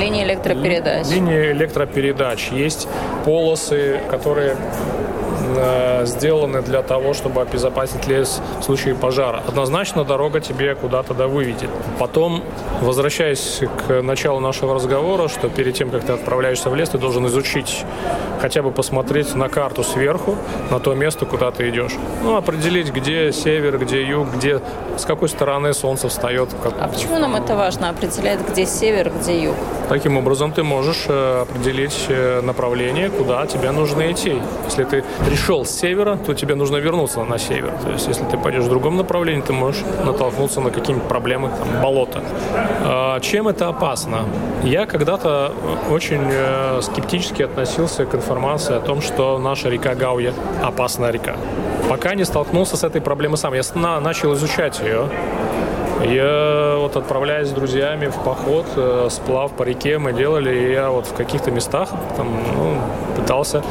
Линии 0.00 0.24
электропередач. 0.24 1.06
Линии 1.08 1.52
электропередач. 1.52 2.48
Есть 2.50 2.88
полосы, 3.24 4.00
которые 4.10 4.56
сделаны 6.04 6.62
для 6.62 6.82
того, 6.82 7.14
чтобы 7.14 7.42
обезопасить 7.42 8.06
лес 8.06 8.40
в 8.60 8.62
случае 8.62 8.94
пожара. 8.94 9.42
Однозначно 9.46 10.04
дорога 10.04 10.40
тебе 10.40 10.74
куда-то 10.74 11.14
да 11.14 11.26
выведет. 11.26 11.70
Потом, 11.98 12.42
возвращаясь 12.80 13.62
к 13.86 14.02
началу 14.02 14.40
нашего 14.40 14.74
разговора, 14.74 15.28
что 15.28 15.48
перед 15.48 15.74
тем, 15.74 15.90
как 15.90 16.04
ты 16.04 16.12
отправляешься 16.12 16.70
в 16.70 16.74
лес, 16.74 16.88
ты 16.88 16.98
должен 16.98 17.26
изучить, 17.26 17.84
хотя 18.40 18.62
бы 18.62 18.70
посмотреть 18.70 19.34
на 19.34 19.48
карту 19.48 19.82
сверху, 19.82 20.36
на 20.70 20.80
то 20.80 20.94
место, 20.94 21.26
куда 21.26 21.50
ты 21.50 21.68
идешь. 21.68 21.92
Ну, 22.22 22.36
определить, 22.36 22.92
где 22.92 23.32
север, 23.32 23.78
где 23.78 24.02
юг, 24.02 24.28
где, 24.34 24.60
с 24.96 25.04
какой 25.04 25.28
стороны 25.28 25.72
солнце 25.72 26.08
встает. 26.08 26.48
Как... 26.62 26.74
А 26.80 26.88
почему 26.88 27.18
нам 27.18 27.34
это 27.36 27.56
важно, 27.56 27.88
определять, 27.88 28.40
где 28.48 28.66
север, 28.66 29.12
где 29.20 29.42
юг? 29.44 29.54
Таким 29.88 30.16
образом, 30.16 30.52
ты 30.52 30.62
можешь 30.62 31.04
э, 31.08 31.42
определить 31.42 32.06
э, 32.08 32.40
направление, 32.42 33.08
куда 33.08 33.46
тебе 33.46 33.70
нужно 33.70 34.10
идти. 34.10 34.40
Если 34.64 34.84
ты 34.84 35.04
пришел 35.46 35.64
с 35.64 35.70
севера, 35.70 36.16
то 36.16 36.34
тебе 36.34 36.56
нужно 36.56 36.78
вернуться 36.78 37.22
на 37.22 37.38
север. 37.38 37.72
То 37.84 37.92
есть, 37.92 38.08
если 38.08 38.24
ты 38.24 38.36
пойдешь 38.36 38.64
в 38.64 38.68
другом 38.68 38.96
направлении, 38.96 39.42
ты 39.42 39.52
можешь 39.52 39.84
натолкнуться 40.04 40.60
на 40.60 40.70
какие-нибудь 40.70 41.08
проблемы, 41.08 41.50
там, 41.50 41.80
болото. 41.80 42.20
А, 42.82 43.20
чем 43.20 43.46
это 43.46 43.68
опасно? 43.68 44.24
Я 44.64 44.86
когда-то 44.86 45.52
очень 45.88 46.22
э, 46.32 46.80
скептически 46.82 47.42
относился 47.42 48.06
к 48.06 48.14
информации 48.16 48.74
о 48.74 48.80
том, 48.80 49.00
что 49.00 49.38
наша 49.38 49.68
река 49.68 49.94
Гауя 49.94 50.32
опасная 50.64 51.12
река. 51.12 51.36
Пока 51.88 52.16
не 52.16 52.24
столкнулся 52.24 52.76
с 52.76 52.82
этой 52.82 53.00
проблемой 53.00 53.38
сам. 53.38 53.54
Я 53.54 53.62
начал 54.00 54.34
изучать 54.34 54.80
ее. 54.80 55.08
Я 56.04 56.76
вот 56.78 56.96
отправляясь 56.96 57.48
с 57.48 57.52
друзьями 57.52 58.06
в 58.06 58.16
поход, 58.22 58.66
э, 58.76 59.08
сплав 59.10 59.52
по 59.52 59.62
реке 59.62 59.98
мы 59.98 60.12
делали, 60.12 60.54
и 60.54 60.72
я 60.72 60.90
вот 60.90 61.06
в 61.06 61.14
каких-то 61.14 61.50
местах 61.50 61.88
там, 62.16 62.28
ну, 62.56 62.76
пытался 63.16 63.62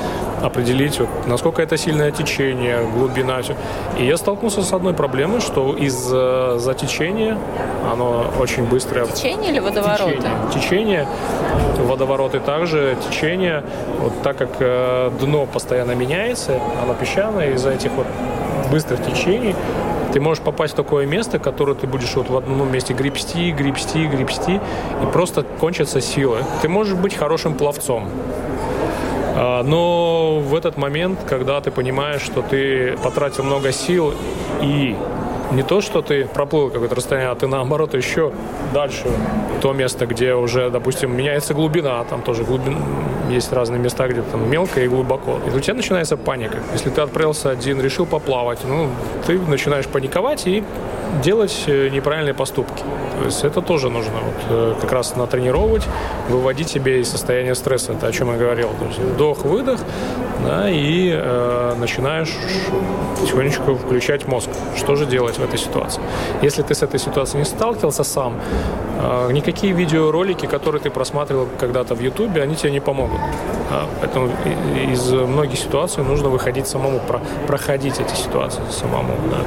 определить, 0.42 1.00
вот, 1.00 1.10
насколько 1.28 1.62
это 1.62 1.78
сильное 1.78 2.12
течение, 2.12 2.84
глубина. 2.94 3.42
Все. 3.42 3.56
И 4.00 4.06
я 4.06 4.18
столкнулся 4.18 4.64
с 4.64 4.74
одной 4.74 4.94
проблемой, 4.94 5.40
что 5.40 5.76
из-за 5.76 6.74
течения, 6.74 7.38
оно 7.92 8.26
очень 8.40 8.66
быстрое. 8.66 9.06
Течение 9.06 9.52
или 9.52 9.60
водовороты? 9.60 10.18
Течение, 10.54 10.54
течение 10.54 11.08
водовороты 11.86 12.40
также, 12.40 12.98
течение, 13.10 13.64
вот 14.00 14.14
так 14.24 14.38
как 14.38 14.50
э, 14.60 15.12
дно 15.20 15.46
постоянно 15.46 15.92
меняется, 15.92 16.60
оно 16.82 16.94
песчаное, 16.94 17.52
из-за 17.54 17.72
этих 17.72 17.92
вот 17.92 18.08
быстрых 18.72 19.04
течений 19.06 19.56
Ты 20.16 20.22
можешь 20.22 20.42
попасть 20.42 20.76
в 20.76 20.78
такое 20.78 21.06
место, 21.06 21.40
которое 21.40 21.76
ты 21.76 21.88
будешь 21.88 22.16
вот 22.16 22.30
в 22.30 22.38
одном 22.38 22.72
месте 22.72 22.94
гребсти, 22.94 23.52
гребсти, 23.52 24.08
гребсти, 24.08 24.62
и 25.04 25.06
просто 25.12 25.44
кончатся 25.44 26.00
силы. 26.00 26.38
Ты 26.62 26.70
можешь 26.70 26.94
быть 26.94 27.14
хорошим 27.14 27.54
пловцом. 27.54 28.08
А, 29.36 29.62
но 29.62 30.40
в 30.40 30.56
этот 30.56 30.78
момент, 30.78 31.20
когда 31.28 31.60
ты 31.60 31.70
понимаешь, 31.70 32.22
что 32.22 32.42
ты 32.42 32.96
потратил 33.04 33.44
много 33.44 33.74
сил 33.74 34.14
и 34.62 34.96
не 35.52 35.64
то, 35.64 35.82
что 35.82 36.02
ты 36.02 36.26
проплыл 36.26 36.70
какое-то 36.70 36.96
расстояние, 36.96 37.32
а 37.32 37.36
ты 37.36 37.48
наоборот 37.48 37.94
еще 37.94 38.32
дальше. 38.74 39.06
То 39.62 39.74
место, 39.74 40.06
где 40.06 40.34
уже, 40.34 40.70
допустим, 40.70 41.16
меняется 41.16 41.54
глубина, 41.54 42.04
там 42.04 42.22
тоже 42.22 42.44
глубин... 42.44 42.78
есть 43.30 43.52
разные 43.54 43.80
места, 43.80 44.08
где 44.08 44.22
там 44.22 44.50
мелко 44.50 44.82
и 44.82 44.88
глубоко. 44.88 45.40
И 45.48 45.56
у 45.56 45.60
тебя 45.60 45.74
начинается 45.76 46.18
паника. 46.18 46.58
Если 46.74 46.90
ты 46.90 47.02
отправился 47.02 47.50
один, 47.50 47.82
решил 47.82 48.06
поплавать, 48.06 48.60
ну, 48.68 48.90
ты 49.26 49.40
начинаешь 49.40 49.88
паниковать 49.88 50.48
и 50.48 50.64
делать 51.24 51.64
э, 51.68 51.90
неправильные 51.90 52.34
поступки. 52.34 52.84
То 53.20 53.26
есть 53.26 53.44
это 53.44 53.62
тоже 53.62 53.90
нужно 53.90 54.14
вот, 54.14 54.36
э, 54.50 54.76
как 54.82 54.92
раз 54.92 55.16
натренировать, 55.16 55.84
выводить 56.30 56.70
себя 56.70 56.98
из 56.98 57.10
состояния 57.10 57.56
стресса. 57.56 57.94
Это 57.94 58.08
о 58.08 58.12
чем 58.12 58.32
я 58.32 58.38
говорил. 58.38 58.70
То 58.80 58.86
есть 58.86 59.00
вдох-выдох, 59.00 59.80
да, 60.44 60.70
и 60.70 61.12
э, 61.14 61.76
начинаешь 61.80 62.36
потихонечку 63.20 63.76
включать 63.76 64.28
мозг. 64.28 64.50
Что 64.76 64.96
же 64.96 65.06
делать 65.06 65.35
в 65.38 65.44
этой 65.44 65.60
ситуации? 65.60 66.02
Если 66.42 66.62
ты 66.62 66.74
с 66.74 66.84
этой 66.84 67.00
ситуацией 67.00 67.40
не 67.40 67.46
сталкивался 67.46 68.04
сам, 68.04 68.34
э, 69.02 69.32
никакие 69.32 69.74
видеоролики, 69.74 70.46
которые 70.46 70.82
ты 70.82 70.90
просматривал 70.90 71.48
когда-то 71.60 71.96
в 71.96 72.02
Ютубе, 72.02 72.42
они 72.42 72.56
тебе 72.56 72.72
не 72.72 72.80
помогут. 72.80 73.20
Поэтому 74.00 74.30
из 74.94 75.12
многих 75.12 75.60
ситуаций 75.60 76.04
нужно 76.04 76.30
выходить 76.30 76.68
самому, 76.68 77.00
про, 77.00 77.20
проходить 77.48 78.00
эти 78.00 78.16
ситуации 78.16 78.62
самому, 78.70 79.14
да? 79.32 79.38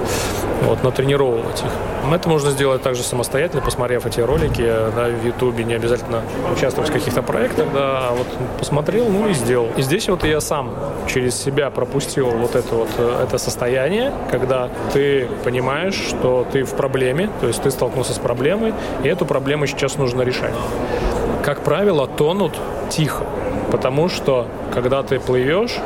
вот, 0.63 0.83
натренировывать 0.83 1.61
их. 1.61 2.13
Это 2.13 2.29
можно 2.29 2.51
сделать 2.51 2.83
также 2.83 3.03
самостоятельно, 3.03 3.63
посмотрев 3.63 4.07
эти 4.07 4.21
ролики 4.21 4.63
да, 4.97 5.09
в 5.09 5.25
Ютубе, 5.25 5.65
не 5.65 5.75
обязательно 5.75 6.23
участвовать 6.53 6.91
в 6.91 6.93
каких-то 6.93 7.23
проектах, 7.23 7.67
да, 7.73 8.09
а 8.09 8.15
вот 8.15 8.27
посмотрел, 8.59 9.09
ну 9.09 9.29
и 9.29 9.35
сделал. 9.35 9.69
И 9.77 9.83
здесь 9.83 10.09
вот 10.09 10.25
я 10.25 10.41
сам 10.41 10.71
через 11.07 11.41
себя 11.41 11.71
пропустил 11.71 12.31
вот 12.31 12.57
это 12.57 12.75
вот 12.75 12.89
э, 12.97 13.25
это 13.25 13.39
состояние, 13.39 14.13
когда 14.31 14.71
ты 14.93 15.29
понимаешь, 15.45 15.78
что 15.95 16.47
ты 16.53 16.65
в 16.65 16.75
проблеме, 16.75 17.31
то 17.41 17.47
есть 17.47 17.63
ты 17.63 17.71
столкнулся 17.71 18.13
с 18.13 18.19
проблемой, 18.19 18.75
и 19.05 19.09
эту 19.09 19.27
проблему 19.27 19.67
сейчас 19.67 19.97
нужно 19.97 20.23
решать. 20.23 20.55
Как 21.45 21.63
правило, 21.63 22.07
тонут 22.07 22.55
тихо, 22.91 23.25
потому 23.71 24.09
что 24.09 24.47
когда 24.75 25.03
ты 25.03 25.19
плывешь, 25.19 25.77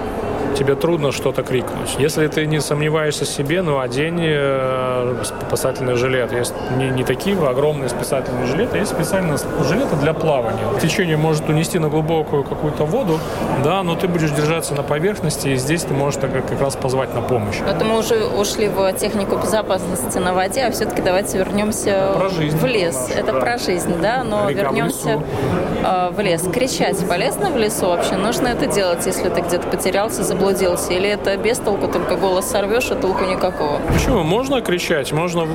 тебе 0.56 0.74
трудно 0.74 1.12
что-то 1.12 1.42
крикнуть. 1.42 1.96
Если 1.98 2.26
ты 2.28 2.46
не 2.46 2.60
сомневаешься 2.60 3.24
в 3.24 3.28
себе, 3.28 3.62
ну, 3.62 3.78
одень 3.78 4.20
э, 4.20 5.14
спасательный 5.46 5.94
жилет. 5.94 6.32
Есть 6.32 6.54
не, 6.76 6.88
не 6.90 7.04
такие 7.04 7.36
огромные 7.46 7.88
спасательные 7.88 8.46
жилеты, 8.46 8.78
есть 8.78 8.92
специальные 8.92 9.38
жилеты 9.68 9.96
для 9.96 10.12
плавания. 10.14 10.64
Течение 10.80 11.16
может 11.16 11.48
унести 11.48 11.78
на 11.78 11.88
глубокую 11.88 12.44
какую-то 12.44 12.84
воду, 12.84 13.18
да, 13.64 13.82
но 13.82 13.94
ты 13.94 14.08
будешь 14.08 14.30
держаться 14.30 14.74
на 14.74 14.82
поверхности, 14.82 15.48
и 15.48 15.56
здесь 15.56 15.82
ты 15.82 15.94
можешь 15.94 16.20
так, 16.20 16.32
как 16.32 16.60
раз 16.60 16.76
позвать 16.76 17.14
на 17.14 17.22
помощь. 17.22 17.56
Это 17.66 17.84
мы 17.84 17.98
уже 17.98 18.24
ушли 18.24 18.68
в 18.68 18.92
технику 18.94 19.36
безопасности 19.36 20.18
на 20.18 20.32
воде, 20.32 20.62
а 20.64 20.70
все-таки 20.70 21.02
давайте 21.02 21.38
вернемся 21.38 22.12
про 22.16 22.28
жизнь 22.28 22.56
в 22.56 22.64
лес. 22.66 23.08
нашу, 23.08 23.20
Это 23.20 23.32
да. 23.32 23.40
про 23.40 23.58
жизнь, 23.58 23.94
да, 24.00 24.24
но 24.24 24.48
Река 24.48 24.62
вернемся 24.62 25.18
в, 25.18 25.84
э, 25.84 26.10
в 26.10 26.20
лес. 26.20 26.42
Кричать 26.52 26.98
полезно 27.08 27.50
в 27.50 27.56
лесу 27.56 27.86
вообще? 27.86 28.16
Нужно 28.16 28.48
это 28.48 28.66
делать, 28.66 29.04
если 29.06 29.28
ты 29.28 29.40
где-то 29.40 29.66
потерялся, 29.68 30.22
заблудился? 30.42 30.92
Или 30.92 31.08
это 31.08 31.36
без 31.36 31.58
толку, 31.58 31.88
только 31.88 32.16
голос 32.16 32.50
сорвешь, 32.50 32.90
а 32.90 32.96
толку 32.96 33.24
никакого? 33.24 33.80
Почему? 33.92 34.22
Можно 34.22 34.60
кричать, 34.60 35.12
можно 35.12 35.46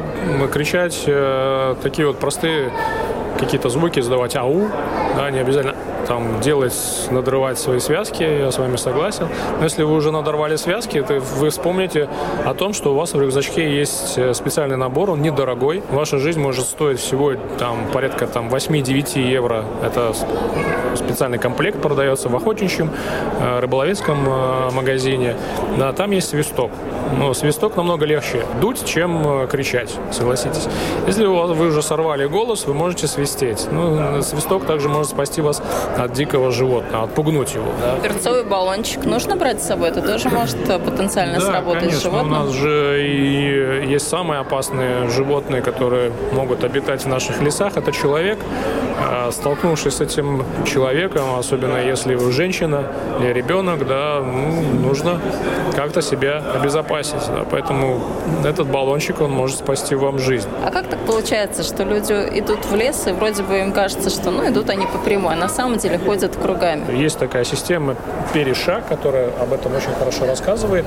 кричать 0.52 1.04
э, 1.06 1.76
такие 1.82 2.08
вот 2.08 2.18
простые 2.20 2.72
какие-то 3.38 3.70
звуки, 3.70 4.00
издавать 4.00 4.36
ау, 4.36 4.68
да, 5.16 5.30
не 5.30 5.40
обязательно 5.40 5.76
там 6.08 6.40
делать, 6.42 6.74
надрывать 7.12 7.60
свои 7.60 7.80
связки, 7.80 8.24
я 8.24 8.52
с 8.52 8.58
вами 8.58 8.78
согласен. 8.78 9.28
Но 9.58 9.64
если 9.64 9.84
вы 9.84 9.94
уже 9.94 10.12
надорвали 10.12 10.56
связки, 10.56 11.02
то 11.02 11.20
вы 11.20 11.50
вспомните 11.50 12.08
о 12.46 12.54
том, 12.54 12.74
что 12.74 12.94
у 12.94 12.96
вас 12.96 13.14
в 13.14 13.22
рюкзачке 13.22 13.78
есть 13.78 14.18
э, 14.18 14.34
специальный 14.34 14.78
набор, 14.78 15.12
он 15.12 15.22
недорогой. 15.22 15.84
Ваша 15.92 16.18
жизнь 16.18 16.40
может 16.40 16.66
стоить 16.66 17.00
всего 17.00 17.34
там 17.60 17.88
порядка 17.92 18.28
там 18.28 18.48
8-9 18.50 19.20
евро. 19.20 19.66
Это 19.84 20.14
специальный 20.96 21.38
комплект 21.38 21.82
продается 21.82 22.30
в 22.30 22.36
охотничьем, 22.36 22.92
э, 23.40 23.60
рыболовецком 23.60 24.18
э, 24.28 24.72
магазине. 24.72 25.36
Да, 25.78 25.92
там 25.92 26.12
есть 26.12 26.30
свисток. 26.30 26.72
Но 27.18 27.34
свисток 27.34 27.78
намного 27.78 28.06
легче 28.06 28.44
дуть, 28.60 28.86
чем 28.86 29.48
кричать, 29.48 29.94
согласитесь. 30.12 30.68
Если 31.06 31.26
у 31.26 31.36
вас, 31.36 31.52
вы 31.52 31.68
уже 31.68 31.82
сорвали 31.82 32.26
голос, 32.26 32.66
вы 32.66 32.74
можете 32.74 33.08
свистеть. 33.08 33.68
Ну, 33.72 34.22
свисток 34.22 34.66
также 34.66 34.90
может 34.90 35.12
спасти 35.12 35.42
вас 35.42 35.62
от 35.98 36.14
дикого 36.14 36.52
животного, 36.52 37.06
отпугнуть 37.06 37.54
его. 37.54 37.72
Да. 37.82 37.98
Перцовый 38.08 38.44
баллончик 38.44 39.06
нужно 39.06 39.36
брать 39.36 39.62
с 39.62 39.68
собой? 39.68 39.90
Это 39.90 40.02
тоже 40.02 40.30
может 40.30 40.58
потенциально 40.84 41.40
да, 41.40 41.46
сработать 41.46 41.80
конечно. 41.80 42.00
с 42.00 42.04
животным? 42.04 42.32
У 42.32 42.36
нас 42.36 42.50
же 42.52 43.08
и 43.08 43.88
есть 43.88 44.08
самые 44.08 44.40
опасные 44.40 45.10
животные, 45.10 45.62
которые 45.62 46.12
могут 46.34 46.64
обитать 46.64 47.04
в 47.04 47.08
наших 47.08 47.42
лесах. 47.42 47.78
Это 47.78 47.92
человек. 47.92 48.38
А, 49.00 49.32
Столкнувшись 49.32 49.96
с 49.96 50.02
этим 50.02 50.44
человеком, 50.66 51.36
особенно 51.38 51.78
если 51.78 52.16
вы 52.16 52.32
женщина 52.32 52.84
или 53.20 53.32
ребенок, 53.32 53.88
да, 53.88 54.22
ну, 54.22 54.62
нужно 54.88 55.20
как-то 55.76 56.02
себя 56.02 56.42
обезопасить. 56.56 57.28
Да. 57.28 57.46
Поэтому 57.50 58.02
этот 58.44 58.68
баллончик, 58.68 59.22
он 59.22 59.32
может 59.32 59.58
спасти 59.58 59.96
вам 59.96 60.18
жизнь. 60.18 60.48
А 60.66 60.72
как 60.72 60.88
так 60.88 61.00
получается, 61.06 61.64
что 61.64 61.84
люди 61.84 62.14
идут 62.40 62.66
в 62.66 62.76
лес, 62.76 63.06
и 63.08 63.12
вроде 63.12 63.44
бы 63.44 63.60
им 63.60 63.72
кажется, 63.72 64.10
что 64.10 64.32
ну 64.32 64.48
идут 64.50 64.70
они 64.70 64.88
по 64.88 64.98
прямой, 64.98 65.34
а 65.34 65.36
на 65.38 65.50
самом 65.50 65.78
деле 65.78 66.00
ходят 66.00 66.36
кругами? 66.36 66.96
Есть 66.96 67.20
такая 67.20 67.44
система 67.44 67.96
перешаг, 68.34 68.88
которая 68.88 69.30
об 69.40 69.54
этом 69.54 69.76
очень 69.76 69.94
хорошо 70.00 70.26
рассказывает. 70.26 70.86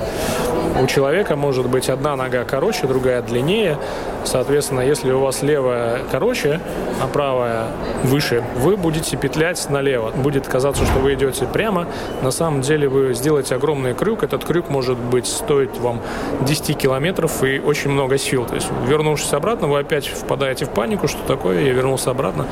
У 0.80 0.86
человека 0.86 1.36
может 1.36 1.66
быть 1.66 1.88
одна 1.88 2.16
нога 2.16 2.44
короче, 2.44 2.86
другая 2.86 3.22
длиннее. 3.22 3.76
Соответственно, 4.24 4.80
если 4.80 5.12
у 5.12 5.20
вас 5.20 5.42
левая 5.42 6.00
короче, 6.10 6.60
а 7.02 7.06
правая 7.06 7.66
выше, 8.04 8.42
вы 8.56 8.76
будете 8.76 9.16
петлять 9.16 9.68
налево. 9.70 10.10
Будет 10.10 10.46
казаться, 10.46 10.84
что 10.84 10.98
вы 10.98 11.14
идете 11.14 11.46
прямо. 11.46 11.86
На 12.22 12.30
самом 12.30 12.60
деле 12.62 12.88
вы 12.88 13.14
сделаете 13.14 13.54
огромный 13.54 13.94
крюк. 13.94 14.22
Этот 14.22 14.44
крюк 14.44 14.68
может 14.68 14.98
быть 14.98 15.26
стоить 15.26 15.78
вам 15.78 16.00
10 16.42 16.76
километров 16.76 17.42
и 17.44 17.58
очень 17.58 17.90
много 17.90 18.18
сил. 18.18 18.44
То 18.46 18.54
есть, 18.54 18.68
вернувшись 18.86 19.32
обратно, 19.32 19.68
вы 19.68 19.78
опять 19.78 20.06
впадаете 20.06 20.64
в 20.64 20.70
панику, 20.70 21.08
что 21.08 21.22
такое. 21.26 21.62
Я 21.62 21.72
вернулся 21.72 22.10
обратно, 22.10 22.46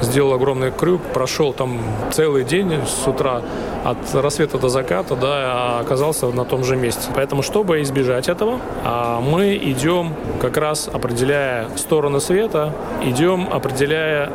сделал 0.00 0.34
огромный 0.34 0.70
крюк, 0.70 1.02
прошел 1.14 1.52
там 1.52 1.80
целый 2.12 2.44
день 2.44 2.72
с 2.86 3.06
утра 3.06 3.42
от 3.84 4.14
рассвета 4.14 4.58
до 4.58 4.68
заката, 4.68 5.16
да, 5.16 5.28
а 5.32 5.80
оказался 5.80 6.26
на 6.26 6.44
том 6.44 6.64
же 6.64 6.76
месте. 6.76 7.10
Поэтому, 7.14 7.42
чтобы 7.42 7.82
избежать 7.82 8.28
этого, 8.28 8.60
а, 8.84 9.20
мы 9.20 9.56
идем 9.56 10.14
как 10.40 10.56
раз 10.56 10.88
определяя 10.92 11.68
стороны 11.76 12.20
света, 12.20 12.72
идем 13.02 13.48
определяя 13.50 14.32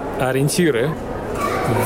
ориентиры 0.55 0.89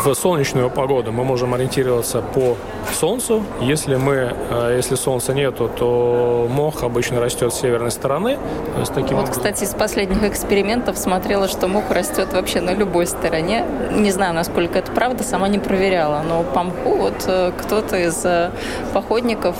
в 0.04 0.14
солнечную 0.14 0.70
погоду 0.70 1.12
мы 1.12 1.24
можем 1.24 1.54
ориентироваться 1.54 2.22
по 2.22 2.56
солнцу. 2.94 3.44
Если 3.62 3.96
мы, 3.96 4.34
э, 4.50 4.74
если 4.76 4.96
солнца 4.96 5.34
нету, 5.34 5.70
то 5.70 6.48
мох 6.50 6.84
обычно 6.84 7.22
растет 7.22 7.54
с 7.54 7.60
северной 7.62 7.90
стороны. 7.92 8.38
То 8.74 8.80
есть 8.82 8.94
таким 8.94 9.16
Вот, 9.18 9.24
образом- 9.30 9.34
кстати, 9.44 9.64
из 9.64 9.74
последних 9.74 10.24
экспериментов 10.24 10.98
смотрела, 10.98 11.48
что 11.48 11.68
мух 11.68 11.86
растет 11.92 12.34
вообще 12.34 12.62
на 12.62 12.74
любой 12.74 13.08
стороне. 13.08 13.66
Не 13.92 14.12
знаю, 14.12 14.34
насколько 14.34 14.78
это 14.80 14.92
правда, 14.92 15.24
сама 15.24 15.48
не 15.48 15.60
проверяла. 15.60 16.24
Но 16.28 16.44
по 16.44 16.64
мху 16.64 16.96
вот 16.98 17.24
э, 17.28 17.52
кто-то 17.58 17.98
из 17.98 18.24
э, 18.26 18.52
походников 18.94 19.56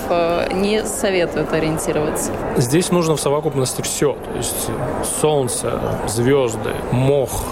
не 0.52 0.84
советует 0.84 1.52
ориентироваться. 1.52 2.30
Здесь 2.56 2.90
нужно 2.90 3.16
в 3.16 3.20
совокупности 3.20 3.82
все. 3.82 4.12
То 4.12 4.36
есть 4.36 4.68
солнце, 5.20 5.80
звезды, 6.06 6.70
мох, 6.92 7.42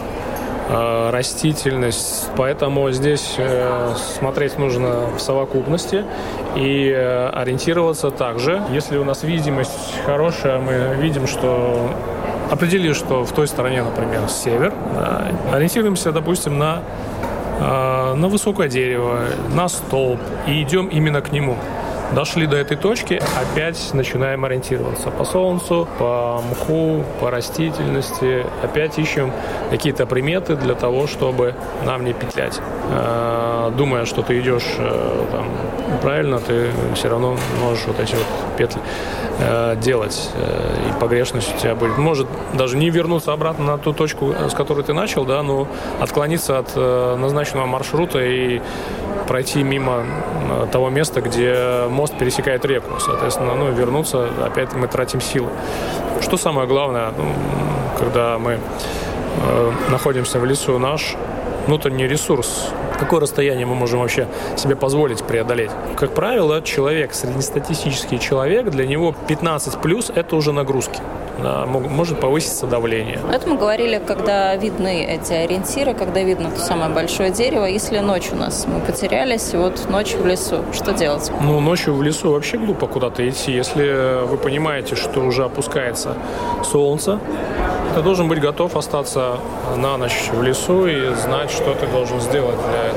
э, 0.68 1.10
растительность. 1.10 2.28
Поэтому 2.36 2.90
здесь 2.90 3.34
э, 3.38 3.94
смотреть 4.18 4.58
нужно 4.58 5.06
в 5.16 5.20
совокупности 5.20 6.04
и 6.56 6.90
э, 6.90 7.28
ориентироваться 7.30 8.10
также. 8.10 8.62
Если 8.70 8.96
у 8.98 9.04
нас 9.04 9.22
видимость 9.22 10.00
хорошая, 10.04 10.58
мы 10.58 10.96
видим, 11.00 11.26
что 11.26 11.90
определили, 12.50 12.92
что 12.92 13.24
в 13.24 13.32
той 13.32 13.46
стороне, 13.46 13.82
например, 13.82 14.28
север, 14.28 14.72
ориентируемся, 15.52 16.12
допустим, 16.12 16.58
на 16.58 16.82
на 17.60 18.28
высокое 18.28 18.68
дерево, 18.68 19.18
на 19.52 19.68
столб 19.68 20.20
и 20.46 20.62
идем 20.62 20.86
именно 20.86 21.20
к 21.20 21.32
нему. 21.32 21.56
Дошли 22.14 22.46
до 22.46 22.56
этой 22.56 22.76
точки, 22.76 23.20
опять 23.36 23.90
начинаем 23.92 24.42
ориентироваться 24.44 25.10
по 25.10 25.24
солнцу, 25.24 25.86
по 25.98 26.42
мху, 26.50 27.04
по 27.20 27.30
растительности. 27.30 28.46
Опять 28.62 28.98
ищем 28.98 29.30
какие-то 29.70 30.06
приметы 30.06 30.56
для 30.56 30.74
того, 30.74 31.06
чтобы 31.06 31.54
нам 31.84 32.04
не 32.04 32.14
петлять. 32.14 32.60
Э, 32.90 33.70
думая, 33.76 34.06
что 34.06 34.22
ты 34.22 34.40
идешь 34.40 34.64
э, 34.78 35.26
там, 35.30 35.48
правильно, 36.00 36.38
ты 36.38 36.70
все 36.94 37.08
равно 37.08 37.36
можешь 37.60 37.84
вот 37.86 38.00
эти 38.00 38.14
вот 38.14 38.26
петли 38.56 38.80
э, 39.40 39.76
делать. 39.76 40.30
И 40.88 41.00
погрешность 41.00 41.54
у 41.54 41.58
тебя 41.58 41.74
будет. 41.74 41.98
Может 41.98 42.26
даже 42.54 42.78
не 42.78 42.88
вернуться 42.88 43.34
обратно 43.34 43.66
на 43.66 43.78
ту 43.78 43.92
точку, 43.92 44.34
с 44.48 44.54
которой 44.54 44.82
ты 44.82 44.94
начал, 44.94 45.26
да, 45.26 45.42
но 45.42 45.68
отклониться 46.00 46.58
от 46.58 46.74
назначенного 46.74 47.66
маршрута 47.66 48.20
и 48.20 48.62
пройти 49.28 49.62
мимо 49.62 50.04
того 50.72 50.90
места, 50.90 51.20
где 51.20 51.84
мост 51.88 52.18
пересекает 52.18 52.64
реку. 52.64 52.98
Соответственно, 52.98 53.54
ну, 53.54 53.70
вернуться, 53.70 54.28
опять 54.44 54.72
мы 54.72 54.88
тратим 54.88 55.20
силы. 55.20 55.50
Что 56.20 56.36
самое 56.36 56.66
главное, 56.66 57.12
ну, 57.16 57.26
когда 57.98 58.38
мы 58.38 58.52
э, 58.52 59.72
находимся 59.90 60.40
в 60.40 60.44
лесу, 60.46 60.78
наш 60.78 61.14
внутренний 61.66 62.08
ресурс, 62.08 62.70
какое 62.98 63.20
расстояние 63.20 63.66
мы 63.66 63.74
можем 63.74 64.00
вообще 64.00 64.26
себе 64.56 64.76
позволить 64.76 65.22
преодолеть. 65.22 65.70
Как 65.96 66.14
правило, 66.14 66.62
человек, 66.62 67.14
среднестатистический 67.14 68.18
человек, 68.18 68.70
для 68.70 68.86
него 68.86 69.14
15 69.26 69.80
плюс– 69.80 70.10
это 70.14 70.36
уже 70.36 70.52
нагрузки 70.52 71.00
да, 71.42 71.66
может 71.66 72.20
повыситься 72.20 72.66
давление. 72.66 73.20
Это 73.32 73.48
мы 73.48 73.56
говорили, 73.56 74.00
когда 74.04 74.54
видны 74.56 75.04
эти 75.04 75.32
ориентиры, 75.32 75.94
когда 75.94 76.22
видно 76.22 76.50
то 76.50 76.60
самое 76.60 76.90
большое 76.90 77.30
дерево. 77.30 77.64
Если 77.64 77.98
ночь 77.98 78.30
у 78.32 78.36
нас 78.36 78.66
мы 78.66 78.80
потерялись, 78.80 79.54
вот 79.54 79.88
ночь 79.88 80.14
в 80.14 80.26
лесу, 80.26 80.64
что 80.72 80.92
делать? 80.92 81.30
Ну, 81.40 81.60
ночью 81.60 81.94
в 81.94 82.02
лесу 82.02 82.32
вообще 82.32 82.58
глупо 82.58 82.86
куда-то 82.86 83.28
идти. 83.28 83.52
Если 83.52 84.24
вы 84.24 84.36
понимаете, 84.36 84.96
что 84.96 85.20
уже 85.20 85.44
опускается 85.44 86.14
солнце, 86.64 87.20
ты 87.94 88.02
должен 88.02 88.28
быть 88.28 88.40
готов 88.40 88.76
остаться 88.76 89.38
на 89.76 89.96
ночь 89.96 90.30
в 90.32 90.42
лесу 90.42 90.86
и 90.86 91.14
знать, 91.14 91.50
что 91.50 91.74
ты 91.74 91.86
должен 91.86 92.20
сделать 92.20 92.56
для. 92.56 92.87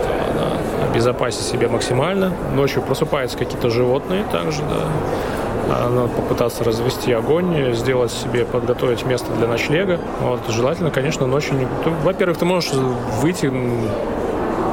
Обезопасить 1.01 1.41
себя 1.41 1.67
максимально. 1.67 2.31
Ночью 2.53 2.83
просыпаются 2.83 3.35
какие-то 3.35 3.71
животные 3.71 4.23
также, 4.31 4.61
да 4.61 4.85
надо 5.89 6.09
попытаться 6.09 6.63
развести 6.63 7.11
огонь, 7.11 7.73
сделать 7.73 8.11
себе, 8.11 8.45
подготовить 8.45 9.03
место 9.03 9.31
для 9.31 9.47
ночлега. 9.47 9.99
Вот, 10.19 10.41
желательно, 10.49 10.91
конечно, 10.91 11.25
ночью... 11.25 11.55
Во-первых, 12.03 12.37
ты 12.37 12.45
можешь 12.45 12.71
выйти, 13.19 13.51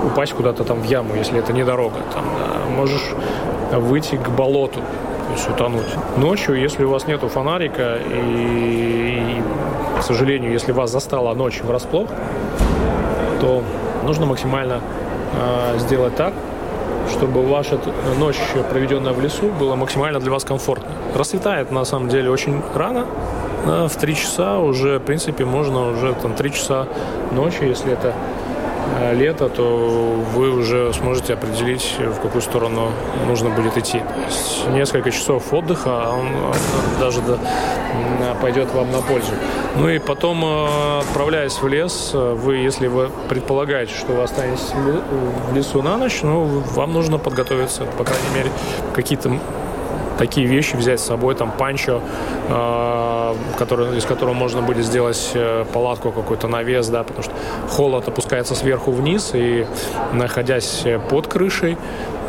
упасть 0.05 0.35
куда-то 0.35 0.65
там 0.65 0.81
в 0.81 0.85
яму, 0.85 1.15
если 1.15 1.39
это 1.39 1.55
не 1.55 1.65
дорога. 1.65 1.97
Там, 2.13 2.25
да. 2.25 2.71
Можешь 2.77 3.15
выйти 3.73 4.17
к 4.17 4.29
болоту, 4.29 4.81
то 4.81 5.33
есть 5.33 5.49
утонуть. 5.49 5.89
Ночью, 6.19 6.61
если 6.61 6.85
у 6.85 6.91
вас 6.91 7.07
нету 7.07 7.29
фонарика 7.29 7.97
и, 8.07 9.39
и 9.39 9.99
к 9.99 10.03
сожалению, 10.03 10.53
если 10.53 10.73
вас 10.73 10.91
застала 10.91 11.33
ночь 11.33 11.63
врасплох, 11.63 12.11
то 13.41 13.63
нужно 14.05 14.27
максимально 14.27 14.83
сделать 15.79 16.17
так, 16.17 16.33
чтобы 17.11 17.43
ваша 17.43 17.79
ночь, 18.19 18.41
проведенная 18.71 19.13
в 19.13 19.21
лесу, 19.21 19.51
была 19.59 19.77
максимально 19.77 20.21
для 20.21 20.31
вас 20.31 20.45
комфортной. 20.45 20.93
Расцветает, 21.15 21.71
на 21.71 21.85
самом 21.85 22.09
деле, 22.09 22.31
очень 22.31 22.63
рано, 22.75 23.07
в 23.65 23.97
3 24.01 24.15
часа 24.15 24.59
уже, 24.59 24.99
в 24.99 25.03
принципе, 25.03 25.45
можно 25.45 25.91
уже 25.91 26.15
там 26.15 26.35
3 26.35 26.53
часа 26.53 26.87
ночи, 27.33 27.65
если 27.65 27.93
это 27.93 28.13
Э, 29.01 29.15
лето, 29.15 29.49
то 29.49 30.25
вы 30.35 30.51
уже 30.51 30.93
сможете 30.93 31.35
определить, 31.35 31.97
в 31.99 32.21
какую 32.21 32.43
сторону 32.43 32.91
нужно 33.27 33.51
будет 33.51 33.77
идти. 33.77 34.03
Несколько 34.73 35.11
часов 35.13 35.53
отдыха, 35.53 35.91
а 35.91 36.19
он 36.19 36.29
даже 36.99 37.21
пойдет 38.43 38.73
вам 38.75 38.91
на 38.91 39.01
пользу. 39.01 39.33
Ну 39.77 39.89
и 39.89 39.99
потом, 39.99 40.45
э, 40.45 40.99
отправляясь 41.01 41.63
в 41.63 41.69
лес, 41.69 42.11
вы, 42.13 42.57
если 42.57 42.89
вы 42.89 43.11
предполагаете, 43.29 43.95
что 43.95 44.13
вы 44.13 44.23
останетесь 44.23 44.73
в 44.75 45.55
лесу 45.55 45.83
на 45.83 45.97
ночь, 45.97 46.21
ну, 46.23 46.45
вам 46.75 46.93
нужно 46.93 47.19
подготовиться, 47.19 47.85
по 47.85 48.05
крайней 48.05 48.31
мере, 48.35 48.51
какие-то 48.95 49.39
такие 50.19 50.47
вещи 50.47 50.77
взять 50.77 51.01
с 51.01 51.05
собой, 51.05 51.35
там 51.35 51.51
панчо, 51.51 52.01
э, 52.49 53.35
который, 53.59 53.97
из 53.97 54.05
которого 54.05 54.35
можно 54.35 54.63
будет 54.63 54.85
сделать 54.85 55.31
э, 55.35 55.65
палатку, 55.73 56.11
какой-то 56.11 56.49
навес, 56.49 56.89
да, 56.89 57.03
потому 57.05 57.23
что 57.23 57.33
холод 57.71 58.09
опускается 58.09 58.55
сверху 58.55 58.91
вниз, 58.91 59.31
и 59.35 59.67
находясь 60.13 60.85
под 61.09 61.29
крышей, 61.29 61.79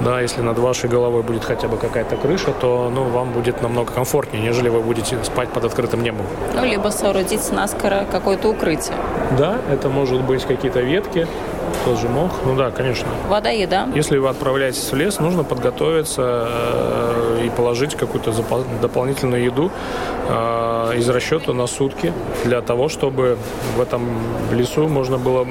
да, 0.02 0.22
если 0.22 0.42
над 0.42 0.58
вашей 0.60 0.90
головой 0.90 1.24
будет 1.24 1.44
хотя 1.44 1.68
бы 1.68 1.78
какая-то 1.78 2.16
крыша, 2.16 2.52
то 2.52 2.92
ну, 2.94 3.04
вам 3.06 3.32
будет 3.32 3.62
намного 3.62 3.92
комфортнее, 3.92 4.42
нежели 4.42 4.70
вы 4.70 4.80
будете 4.82 5.18
спать 5.24 5.50
под 5.50 5.66
открытым 5.66 6.04
небом. 6.04 6.26
Ну, 6.56 6.66
либо 6.66 6.90
соорудить 6.90 7.52
наскоро 7.52 8.06
какое-то 8.10 8.50
укрытие. 8.50 8.96
Да, 9.38 9.58
это 9.70 9.90
может 9.90 10.22
быть 10.22 10.46
какие-то 10.46 10.80
ветки, 10.80 11.28
тот 11.86 12.00
же 12.00 12.08
мох. 12.08 12.32
Ну 12.46 12.56
да, 12.56 12.72
конечно. 12.72 13.08
Вода, 13.28 13.50
еда. 13.50 13.88
Если 13.96 14.18
вы 14.18 14.30
отправляетесь 14.30 14.92
в 14.92 14.96
лес, 14.96 15.20
нужно 15.20 15.44
подготовиться 15.44 16.48
э, 16.50 17.42
и 17.46 17.50
положить 17.50 17.96
какую-то 17.96 18.34
дополнительную 18.82 19.44
еду 19.44 19.72
э, 20.28 20.94
из 20.98 21.10
расчета 21.10 21.54
на 21.54 21.68
сутки 21.68 22.14
для 22.46 22.62
того, 22.62 22.90
чтобы 22.90 23.38
в 23.78 23.82
этом 23.82 24.08
лесу 24.52 24.88
можно 24.88 25.18
было 25.18 25.48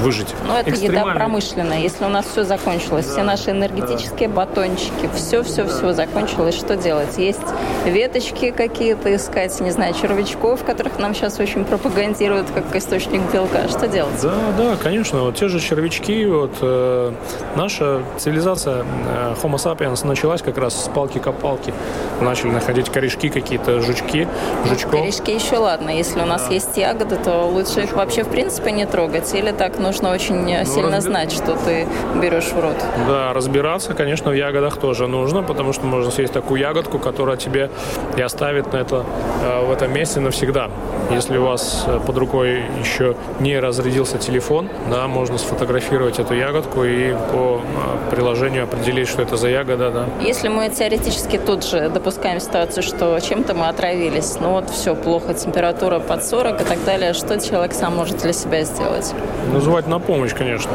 выжить. 0.00 0.28
Но 0.46 0.58
это 0.58 0.70
еда 0.70 1.04
промышленная. 1.04 1.80
Если 1.80 2.04
у 2.04 2.08
нас 2.08 2.26
все 2.26 2.44
закончилось, 2.44 3.06
да. 3.06 3.12
все 3.12 3.22
наши 3.22 3.50
энергетические 3.50 4.28
да. 4.28 4.34
батончики, 4.34 5.08
все-все-все 5.14 5.88
да. 5.88 5.92
закончилось, 5.92 6.54
что 6.54 6.76
делать? 6.76 7.16
Есть 7.18 7.40
веточки 7.84 8.50
какие-то 8.50 9.14
искать, 9.14 9.58
не 9.60 9.70
знаю, 9.70 9.94
червячков, 9.94 10.64
которых 10.64 10.98
нам 10.98 11.14
сейчас 11.14 11.38
очень 11.38 11.64
пропагандируют 11.64 12.48
как 12.50 12.74
источник 12.74 13.20
белка. 13.32 13.68
Что 13.68 13.86
делать? 13.86 14.20
Да, 14.22 14.34
да, 14.56 14.76
конечно. 14.82 15.22
Вот 15.22 15.36
те 15.36 15.48
же 15.48 15.60
червячки, 15.60 16.26
вот 16.26 16.52
э, 16.60 17.12
наша 17.56 18.02
цивилизация 18.18 18.84
э, 18.84 19.34
Homo 19.42 19.56
sapiens 19.56 20.06
началась 20.06 20.42
как 20.42 20.58
раз 20.58 20.84
с 20.84 20.88
палки-копалки. 20.88 21.72
Начали 22.20 22.50
находить 22.50 22.88
корешки 22.90 23.28
какие-то, 23.28 23.80
жучки, 23.80 24.28
жучков. 24.68 24.92
Корешки 24.92 25.30
еще 25.32 25.56
ладно. 25.56 25.90
Если 25.90 26.20
у 26.20 26.26
нас 26.26 26.50
есть 26.50 26.76
ягоды, 26.76 27.16
то 27.16 27.44
лучше 27.46 27.82
их 27.82 27.92
вообще 27.92 28.22
в 28.22 28.28
принципе 28.28 28.72
не 28.72 28.86
трогать. 28.86 29.32
Или 29.34 29.52
так 29.52 29.78
нужно 29.84 30.12
очень 30.12 30.34
ну, 30.34 30.64
сильно 30.64 30.96
разби... 30.96 31.10
знать, 31.10 31.32
что 31.32 31.56
ты 31.64 31.86
берешь 32.20 32.52
в 32.52 32.60
рот. 32.60 32.76
Да, 33.06 33.32
разбираться, 33.32 33.94
конечно, 33.94 34.30
в 34.30 34.34
ягодах 34.34 34.78
тоже 34.78 35.06
нужно, 35.06 35.42
потому 35.42 35.72
что 35.72 35.86
можно 35.86 36.10
съесть 36.10 36.32
такую 36.32 36.60
ягодку, 36.60 36.98
которая 36.98 37.36
тебе 37.36 37.70
и 38.16 38.22
оставит 38.22 38.72
на 38.72 38.78
это, 38.78 39.04
э, 39.42 39.66
в 39.66 39.70
этом 39.70 39.92
месте 39.92 40.20
навсегда. 40.20 40.70
Если 41.10 41.36
у 41.36 41.44
вас 41.44 41.84
э, 41.86 42.00
под 42.06 42.16
рукой 42.16 42.62
еще 42.80 43.14
не 43.40 43.60
разрядился 43.60 44.18
телефон, 44.18 44.68
да, 44.90 45.06
можно 45.06 45.38
сфотографировать 45.38 46.18
эту 46.18 46.34
ягодку 46.34 46.84
и 46.84 47.12
по 47.32 47.60
э, 47.60 48.10
приложению 48.10 48.64
определить, 48.64 49.08
что 49.08 49.22
это 49.22 49.36
за 49.36 49.48
ягода. 49.48 49.90
Да. 49.90 50.04
Если 50.24 50.48
мы 50.48 50.70
теоретически 50.70 51.38
тут 51.38 51.64
же 51.64 51.88
допускаем 51.90 52.40
ситуацию, 52.40 52.82
что 52.82 53.20
чем-то 53.20 53.54
мы 53.54 53.68
отравились, 53.68 54.36
ну 54.40 54.50
вот 54.50 54.70
все, 54.70 54.94
плохо, 54.94 55.34
температура 55.34 55.98
под 55.98 56.24
40 56.24 56.60
и 56.62 56.64
так 56.64 56.84
далее, 56.84 57.12
что 57.12 57.38
человек 57.38 57.74
сам 57.74 57.96
может 57.96 58.18
для 58.18 58.32
себя 58.32 58.62
сделать? 58.62 59.14
Ну, 59.52 59.60
звать 59.74 59.88
на 59.88 59.98
помощь, 59.98 60.32
конечно. 60.32 60.70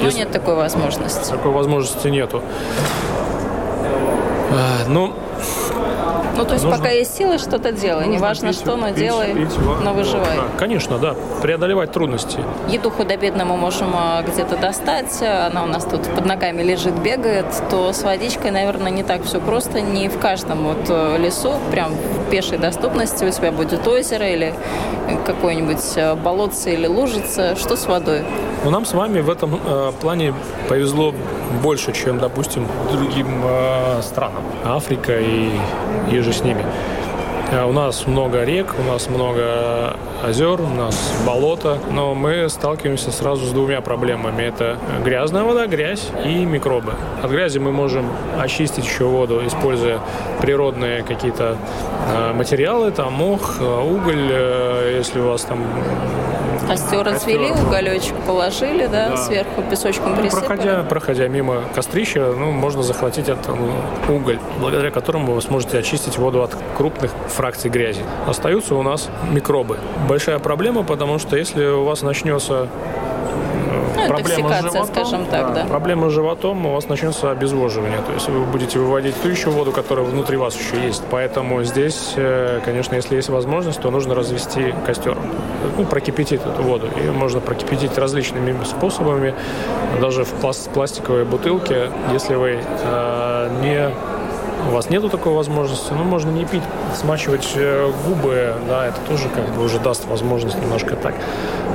Но 0.00 0.06
Если... 0.06 0.18
нет 0.18 0.32
такой 0.32 0.56
возможности. 0.56 1.30
Такой 1.30 1.52
возможности 1.52 2.08
нету. 2.08 2.42
Ну, 4.88 5.14
ну, 6.36 6.44
то 6.44 6.54
есть 6.54 6.64
нужно, 6.64 6.78
пока 6.78 6.90
есть 6.90 7.16
силы, 7.16 7.38
что-то 7.38 7.70
делай. 7.70 8.08
Неважно 8.08 8.48
пить, 8.48 8.58
что, 8.58 8.76
но 8.76 8.88
пить, 8.88 8.96
делай, 8.96 9.34
пить, 9.34 9.56
но 9.84 9.92
выживай. 9.92 10.36
Да, 10.36 10.44
конечно, 10.58 10.98
да. 10.98 11.14
Преодолевать 11.42 11.92
трудности. 11.92 12.40
Еду 12.68 12.90
худо-бедно 12.90 13.44
мы 13.44 13.56
можем 13.56 13.94
где-то 14.26 14.56
достать. 14.56 15.22
Она 15.22 15.62
у 15.62 15.66
нас 15.66 15.84
тут 15.84 16.02
под 16.08 16.26
ногами 16.26 16.62
лежит, 16.62 16.94
бегает. 16.94 17.46
То 17.70 17.92
с 17.92 18.02
водичкой, 18.02 18.50
наверное, 18.50 18.90
не 18.90 19.04
так 19.04 19.22
все 19.22 19.40
просто. 19.40 19.80
Не 19.80 20.08
в 20.08 20.18
каждом 20.18 20.64
вот 20.64 20.86
э, 20.88 21.18
лесу, 21.18 21.52
прям 21.70 21.92
в 21.92 22.21
пешей 22.32 22.56
доступности 22.56 23.24
у 23.26 23.30
тебя 23.30 23.52
будет 23.52 23.86
озеро 23.86 24.26
или 24.26 24.54
какое-нибудь 25.26 25.96
э, 25.96 26.14
болотце 26.14 26.72
или 26.72 26.86
лужица. 26.86 27.54
Что 27.56 27.76
с 27.76 27.86
водой? 27.86 28.22
Ну, 28.64 28.70
нам 28.70 28.86
с 28.86 28.94
вами 28.94 29.20
в 29.20 29.28
этом 29.28 29.60
э, 29.62 29.92
плане 30.00 30.32
повезло 30.66 31.14
больше, 31.62 31.92
чем, 31.92 32.18
допустим, 32.18 32.66
другим 32.90 33.42
э, 33.44 34.00
странам. 34.02 34.44
Африка 34.64 35.20
и, 35.20 35.50
и 36.10 36.20
же 36.20 36.32
с 36.32 36.42
ними. 36.42 36.64
Э, 37.52 37.66
у 37.66 37.72
нас 37.72 38.06
много 38.06 38.44
рек, 38.44 38.74
у 38.78 38.82
нас 38.90 39.08
много 39.10 39.96
озер, 40.24 40.60
у 40.60 40.68
нас 40.68 41.12
болото, 41.26 41.78
но 41.90 42.14
мы 42.14 42.48
сталкиваемся 42.48 43.10
сразу 43.10 43.44
с 43.44 43.50
двумя 43.50 43.82
проблемами. 43.82 44.42
Это 44.42 44.78
грязная 45.04 45.42
вода, 45.42 45.66
грязь 45.66 46.08
и 46.24 46.46
микробы. 46.46 46.94
От 47.22 47.30
грязи 47.30 47.58
мы 47.58 47.70
можем 47.72 48.10
очистить 48.40 48.86
еще 48.86 49.04
воду, 49.04 49.46
используя 49.46 50.00
природные 50.40 51.02
какие-то 51.02 51.58
э, 52.14 52.32
материалы, 52.32 52.90
там 52.90 53.12
мох, 53.12 53.60
уголь, 53.60 54.32
если 54.96 55.20
у 55.20 55.28
вас 55.28 55.42
там 55.42 55.62
Костер 56.66 57.04
развели, 57.04 57.50
уголечек 57.50 58.14
положили, 58.26 58.86
да, 58.86 59.10
да. 59.10 59.16
сверху 59.16 59.62
песочком 59.68 60.14
ну, 60.14 60.22
присыпали. 60.22 60.46
Проходя, 60.46 60.82
проходя 60.84 61.28
мимо 61.28 61.62
кострища, 61.74 62.32
ну, 62.38 62.52
можно 62.52 62.82
захватить 62.82 63.28
этот 63.28 63.48
уголь, 64.08 64.38
благодаря 64.60 64.90
которому 64.90 65.32
вы 65.32 65.42
сможете 65.42 65.78
очистить 65.78 66.18
воду 66.18 66.42
от 66.42 66.56
крупных 66.76 67.10
фракций 67.28 67.41
грязи. 67.68 68.02
Остаются 68.26 68.74
у 68.74 68.82
нас 68.82 69.08
микробы. 69.30 69.78
Большая 70.08 70.38
проблема, 70.38 70.82
потому 70.82 71.18
что 71.18 71.36
если 71.36 71.64
у 71.64 71.84
вас 71.84 72.02
начнется 72.02 72.68
ну, 73.96 74.08
проблема 74.08 74.52
с 74.52 74.62
животом, 74.62 74.86
скажем 74.86 75.26
так, 75.26 75.54
да. 75.54 75.64
Проблема 75.64 76.10
с 76.10 76.12
животом, 76.12 76.66
у 76.66 76.72
вас 76.72 76.88
начнется 76.88 77.30
обезвоживание. 77.30 78.00
То 78.06 78.12
есть 78.12 78.28
вы 78.28 78.44
будете 78.44 78.78
выводить 78.78 79.20
ту 79.22 79.28
еще 79.28 79.50
воду, 79.50 79.72
которая 79.72 80.04
внутри 80.04 80.36
вас 80.36 80.56
еще 80.56 80.84
есть. 80.84 81.02
Поэтому 81.10 81.62
здесь, 81.64 82.14
э, 82.16 82.60
конечно, 82.64 82.94
если 82.94 83.16
есть 83.16 83.28
возможность, 83.28 83.80
то 83.80 83.90
нужно 83.90 84.14
развести 84.14 84.74
костер. 84.86 85.16
Ну, 85.76 85.84
прокипятить 85.84 86.40
эту 86.40 86.62
воду. 86.62 86.88
Ее 86.96 87.12
можно 87.12 87.40
прокипятить 87.40 87.96
различными 87.98 88.56
способами. 88.64 89.34
Даже 90.00 90.24
в 90.24 90.32
пластиковой 90.72 91.24
бутылке, 91.24 91.90
если 92.12 92.34
вы 92.34 92.58
э, 92.60 93.48
не 93.62 93.90
у 94.68 94.72
вас 94.72 94.90
нету 94.90 95.08
такой 95.08 95.32
возможности, 95.32 95.92
ну, 95.92 96.04
можно 96.04 96.30
не 96.30 96.44
пить, 96.44 96.62
смачивать 96.94 97.52
э, 97.56 97.90
губы, 98.06 98.54
да, 98.68 98.86
это 98.86 98.98
тоже 99.08 99.28
как 99.28 99.48
бы 99.54 99.64
уже 99.64 99.78
даст 99.78 100.06
возможность 100.06 100.60
немножко 100.60 100.96
так 100.96 101.14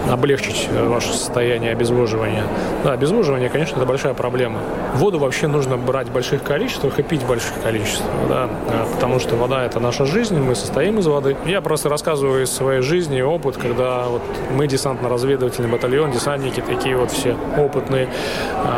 облегчить 0.10 0.69
э, 0.71 0.88
ваше 0.88 1.12
состояние 1.13 1.71
обезвоживания. 1.71 2.43
Да, 2.84 2.93
обезвоживание, 2.93 3.50
конечно, 3.50 3.78
это 3.78 3.86
большая 3.86 4.13
проблема. 4.13 4.60
Воду 4.95 5.19
вообще 5.19 5.47
нужно 5.47 5.78
брать 5.78 6.08
в 6.08 6.13
больших 6.13 6.43
количествах 6.43 7.00
и 7.00 7.04
пить 7.04 7.23
в 7.23 7.28
больших 7.28 7.62
количествах, 7.62 8.10
да, 8.30 8.50
э, 8.69 8.86
потому 8.93 9.19
что 9.19 9.36
вода– 9.36 9.63
это 9.65 9.80
наша 9.80 10.06
жизнь, 10.06 10.39
мы 10.39 10.56
состоим 10.56 11.00
из 11.00 11.08
воды. 11.08 11.36
Я 11.45 11.62
просто 11.62 11.89
рассказываю 11.89 12.43
из 12.43 12.52
своей 12.52 12.82
жизни 12.82 13.21
опыт, 13.21 13.58
когда 13.58 14.06
вот 14.06 14.21
мы 14.56 14.67
десантно-разведывательный 14.67 15.69
батальон, 15.69 16.12
десантники 16.12 16.62
такие 16.62 16.95
вот 16.95 17.12
все 17.12 17.36
опытные, 17.58 18.08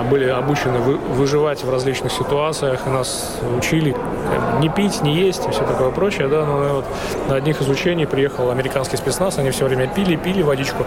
были 0.10 0.28
обучены 0.30 0.80
выживать 0.80 1.64
в 1.64 1.72
различных 1.72 2.12
ситуациях, 2.12 2.86
нас 2.86 3.38
учили 3.58 3.96
не 4.60 4.70
пить, 4.70 5.02
не 5.02 5.16
есть 5.16 5.48
и 5.48 5.52
все 5.52 5.62
такое 5.62 5.92
прочее, 5.92 6.28
да, 6.28 6.46
но 6.46 6.76
вот 6.76 6.86
на 7.28 7.36
одних 7.36 7.62
из 7.62 7.70
учений 7.70 8.06
приехал 8.06 8.52
американский 8.52 8.98
спецназ, 8.98 9.38
они 9.38 9.52
все 9.52 9.66
время 9.66 9.88
пили, 9.88 10.16
пили 10.16 10.42
водичку, 10.42 10.86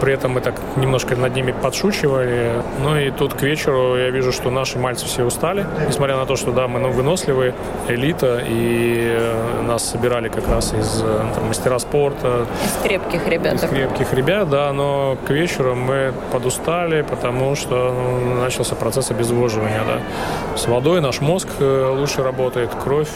при 0.00 0.14
этом 0.14 0.32
мы 0.32 0.40
так 0.40 0.54
немножко 0.76 1.14
над 1.16 1.34
ними 1.34 1.52
подшучивали, 1.52 2.62
ну 2.82 2.96
и 2.96 3.10
тут 3.10 3.34
к 3.34 3.42
вечеру 3.42 3.96
я 3.96 4.10
вижу, 4.10 4.32
что 4.32 4.50
наши 4.50 4.78
мальцы 4.78 5.06
все 5.06 5.24
устали, 5.24 5.66
несмотря 5.86 6.16
на 6.16 6.26
то, 6.26 6.36
что, 6.36 6.52
да, 6.52 6.68
мы 6.68 6.80
ну, 6.80 6.90
выносливые, 6.90 7.54
элита, 7.88 8.42
и 8.44 9.16
э, 9.18 9.62
нас 9.62 9.90
собирали 9.90 10.28
как 10.28 10.48
раз 10.48 10.72
из 10.72 11.02
э, 11.02 11.24
там, 11.34 11.48
мастера 11.48 11.78
спорта. 11.78 12.46
Из 12.64 12.82
крепких 12.82 13.26
ребят. 13.28 13.54
Из 13.54 13.60
крепких 13.60 14.12
ребят, 14.14 14.48
да, 14.48 14.72
но 14.72 15.16
к 15.26 15.30
вечеру 15.30 15.74
мы 15.74 16.12
подустали, 16.32 17.02
потому 17.02 17.54
что 17.54 17.94
ну, 17.94 18.40
начался 18.40 18.74
процесс 18.74 19.10
обезвоживания, 19.10 19.82
да. 19.86 20.56
С 20.56 20.66
водой 20.66 21.00
наш 21.00 21.20
мозг 21.20 21.48
э, 21.60 21.94
лучше 21.96 22.22
работает 22.22 22.41
работает 22.42 22.74
кровь, 22.74 23.08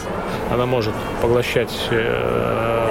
она 0.53 0.67
может 0.67 0.95
поглощать 1.21 1.73
э, 1.91 2.91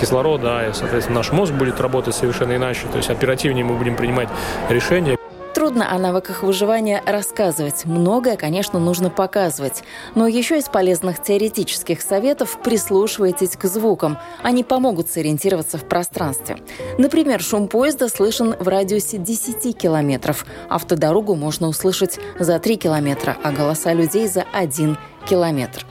кислород, 0.00 0.40
да, 0.40 0.66
и, 0.66 0.72
соответственно, 0.72 1.18
наш 1.18 1.30
мозг 1.30 1.52
будет 1.52 1.80
работать 1.80 2.16
совершенно 2.16 2.56
иначе, 2.56 2.88
то 2.90 2.96
есть 2.96 3.08
оперативнее 3.08 3.64
мы 3.64 3.76
будем 3.76 3.94
принимать 3.94 4.28
решения. 4.68 5.16
Трудно 5.54 5.92
о 5.94 5.98
навыках 6.00 6.42
выживания 6.42 7.00
рассказывать. 7.06 7.84
Многое, 7.84 8.36
конечно, 8.36 8.80
нужно 8.80 9.08
показывать. 9.08 9.84
Но 10.16 10.26
еще 10.26 10.58
из 10.58 10.64
полезных 10.64 11.22
теоретических 11.22 12.02
советов 12.02 12.58
прислушивайтесь 12.64 13.56
к 13.56 13.64
звукам. 13.66 14.18
Они 14.42 14.64
помогут 14.64 15.08
сориентироваться 15.08 15.78
в 15.78 15.84
пространстве. 15.84 16.58
Например, 16.98 17.40
шум 17.40 17.68
поезда 17.68 18.08
слышен 18.08 18.56
в 18.58 18.66
радиусе 18.66 19.18
10 19.18 19.78
километров. 19.78 20.44
Автодорогу 20.68 21.36
можно 21.36 21.68
услышать 21.68 22.18
за 22.36 22.58
3 22.58 22.76
километра, 22.76 23.36
а 23.44 23.52
голоса 23.52 23.92
людей 23.92 24.26
за 24.26 24.44
1 24.52 24.98
километр. 25.24 25.84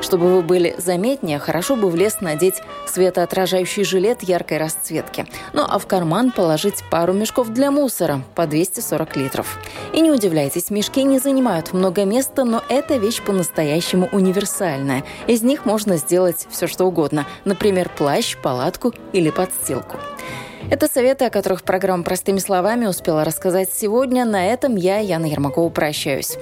Чтобы 0.00 0.34
вы 0.34 0.42
были 0.42 0.74
заметнее, 0.78 1.38
хорошо 1.38 1.76
бы 1.76 1.90
в 1.90 1.96
лес 1.96 2.20
надеть 2.20 2.62
светоотражающий 2.86 3.84
жилет 3.84 4.22
яркой 4.22 4.58
расцветки. 4.58 5.26
Ну 5.52 5.64
а 5.68 5.78
в 5.78 5.86
карман 5.86 6.30
положить 6.30 6.84
пару 6.90 7.12
мешков 7.12 7.48
для 7.50 7.70
мусора 7.70 8.22
по 8.34 8.46
240 8.46 9.16
литров. 9.16 9.58
И 9.92 10.00
не 10.00 10.10
удивляйтесь, 10.10 10.70
мешки 10.70 11.02
не 11.02 11.18
занимают 11.18 11.72
много 11.72 12.04
места, 12.04 12.44
но 12.44 12.62
эта 12.68 12.96
вещь 12.96 13.22
по-настоящему 13.22 14.08
универсальная. 14.12 15.04
Из 15.26 15.42
них 15.42 15.64
можно 15.64 15.96
сделать 15.96 16.46
все 16.50 16.66
что 16.66 16.84
угодно. 16.84 17.26
Например, 17.44 17.88
плащ, 17.88 18.36
палатку 18.36 18.94
или 19.12 19.30
подстилку. 19.30 19.96
Это 20.70 20.86
советы, 20.86 21.24
о 21.24 21.30
которых 21.30 21.62
программа 21.62 22.04
«Простыми 22.04 22.38
словами» 22.38 22.84
успела 22.84 23.24
рассказать 23.24 23.70
сегодня. 23.72 24.26
На 24.26 24.48
этом 24.52 24.76
я, 24.76 24.98
Яна 24.98 25.24
Ермакова, 25.24 25.70
прощаюсь. 25.70 26.36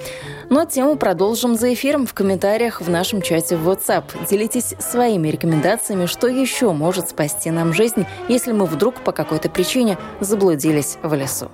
Но 0.49 0.65
тему 0.65 0.97
продолжим 0.97 1.55
за 1.55 1.73
эфиром 1.73 2.05
в 2.05 2.13
комментариях 2.13 2.81
в 2.81 2.89
нашем 2.89 3.21
чате 3.21 3.55
в 3.55 3.69
WhatsApp. 3.69 4.03
Делитесь 4.29 4.75
своими 4.79 5.29
рекомендациями, 5.29 6.07
что 6.07 6.27
еще 6.27 6.73
может 6.73 7.09
спасти 7.09 7.51
нам 7.51 7.73
жизнь, 7.73 8.05
если 8.27 8.51
мы 8.51 8.65
вдруг 8.65 8.95
по 8.95 9.13
какой-то 9.13 9.49
причине 9.49 9.97
заблудились 10.19 10.97
в 11.01 11.13
лесу. 11.13 11.49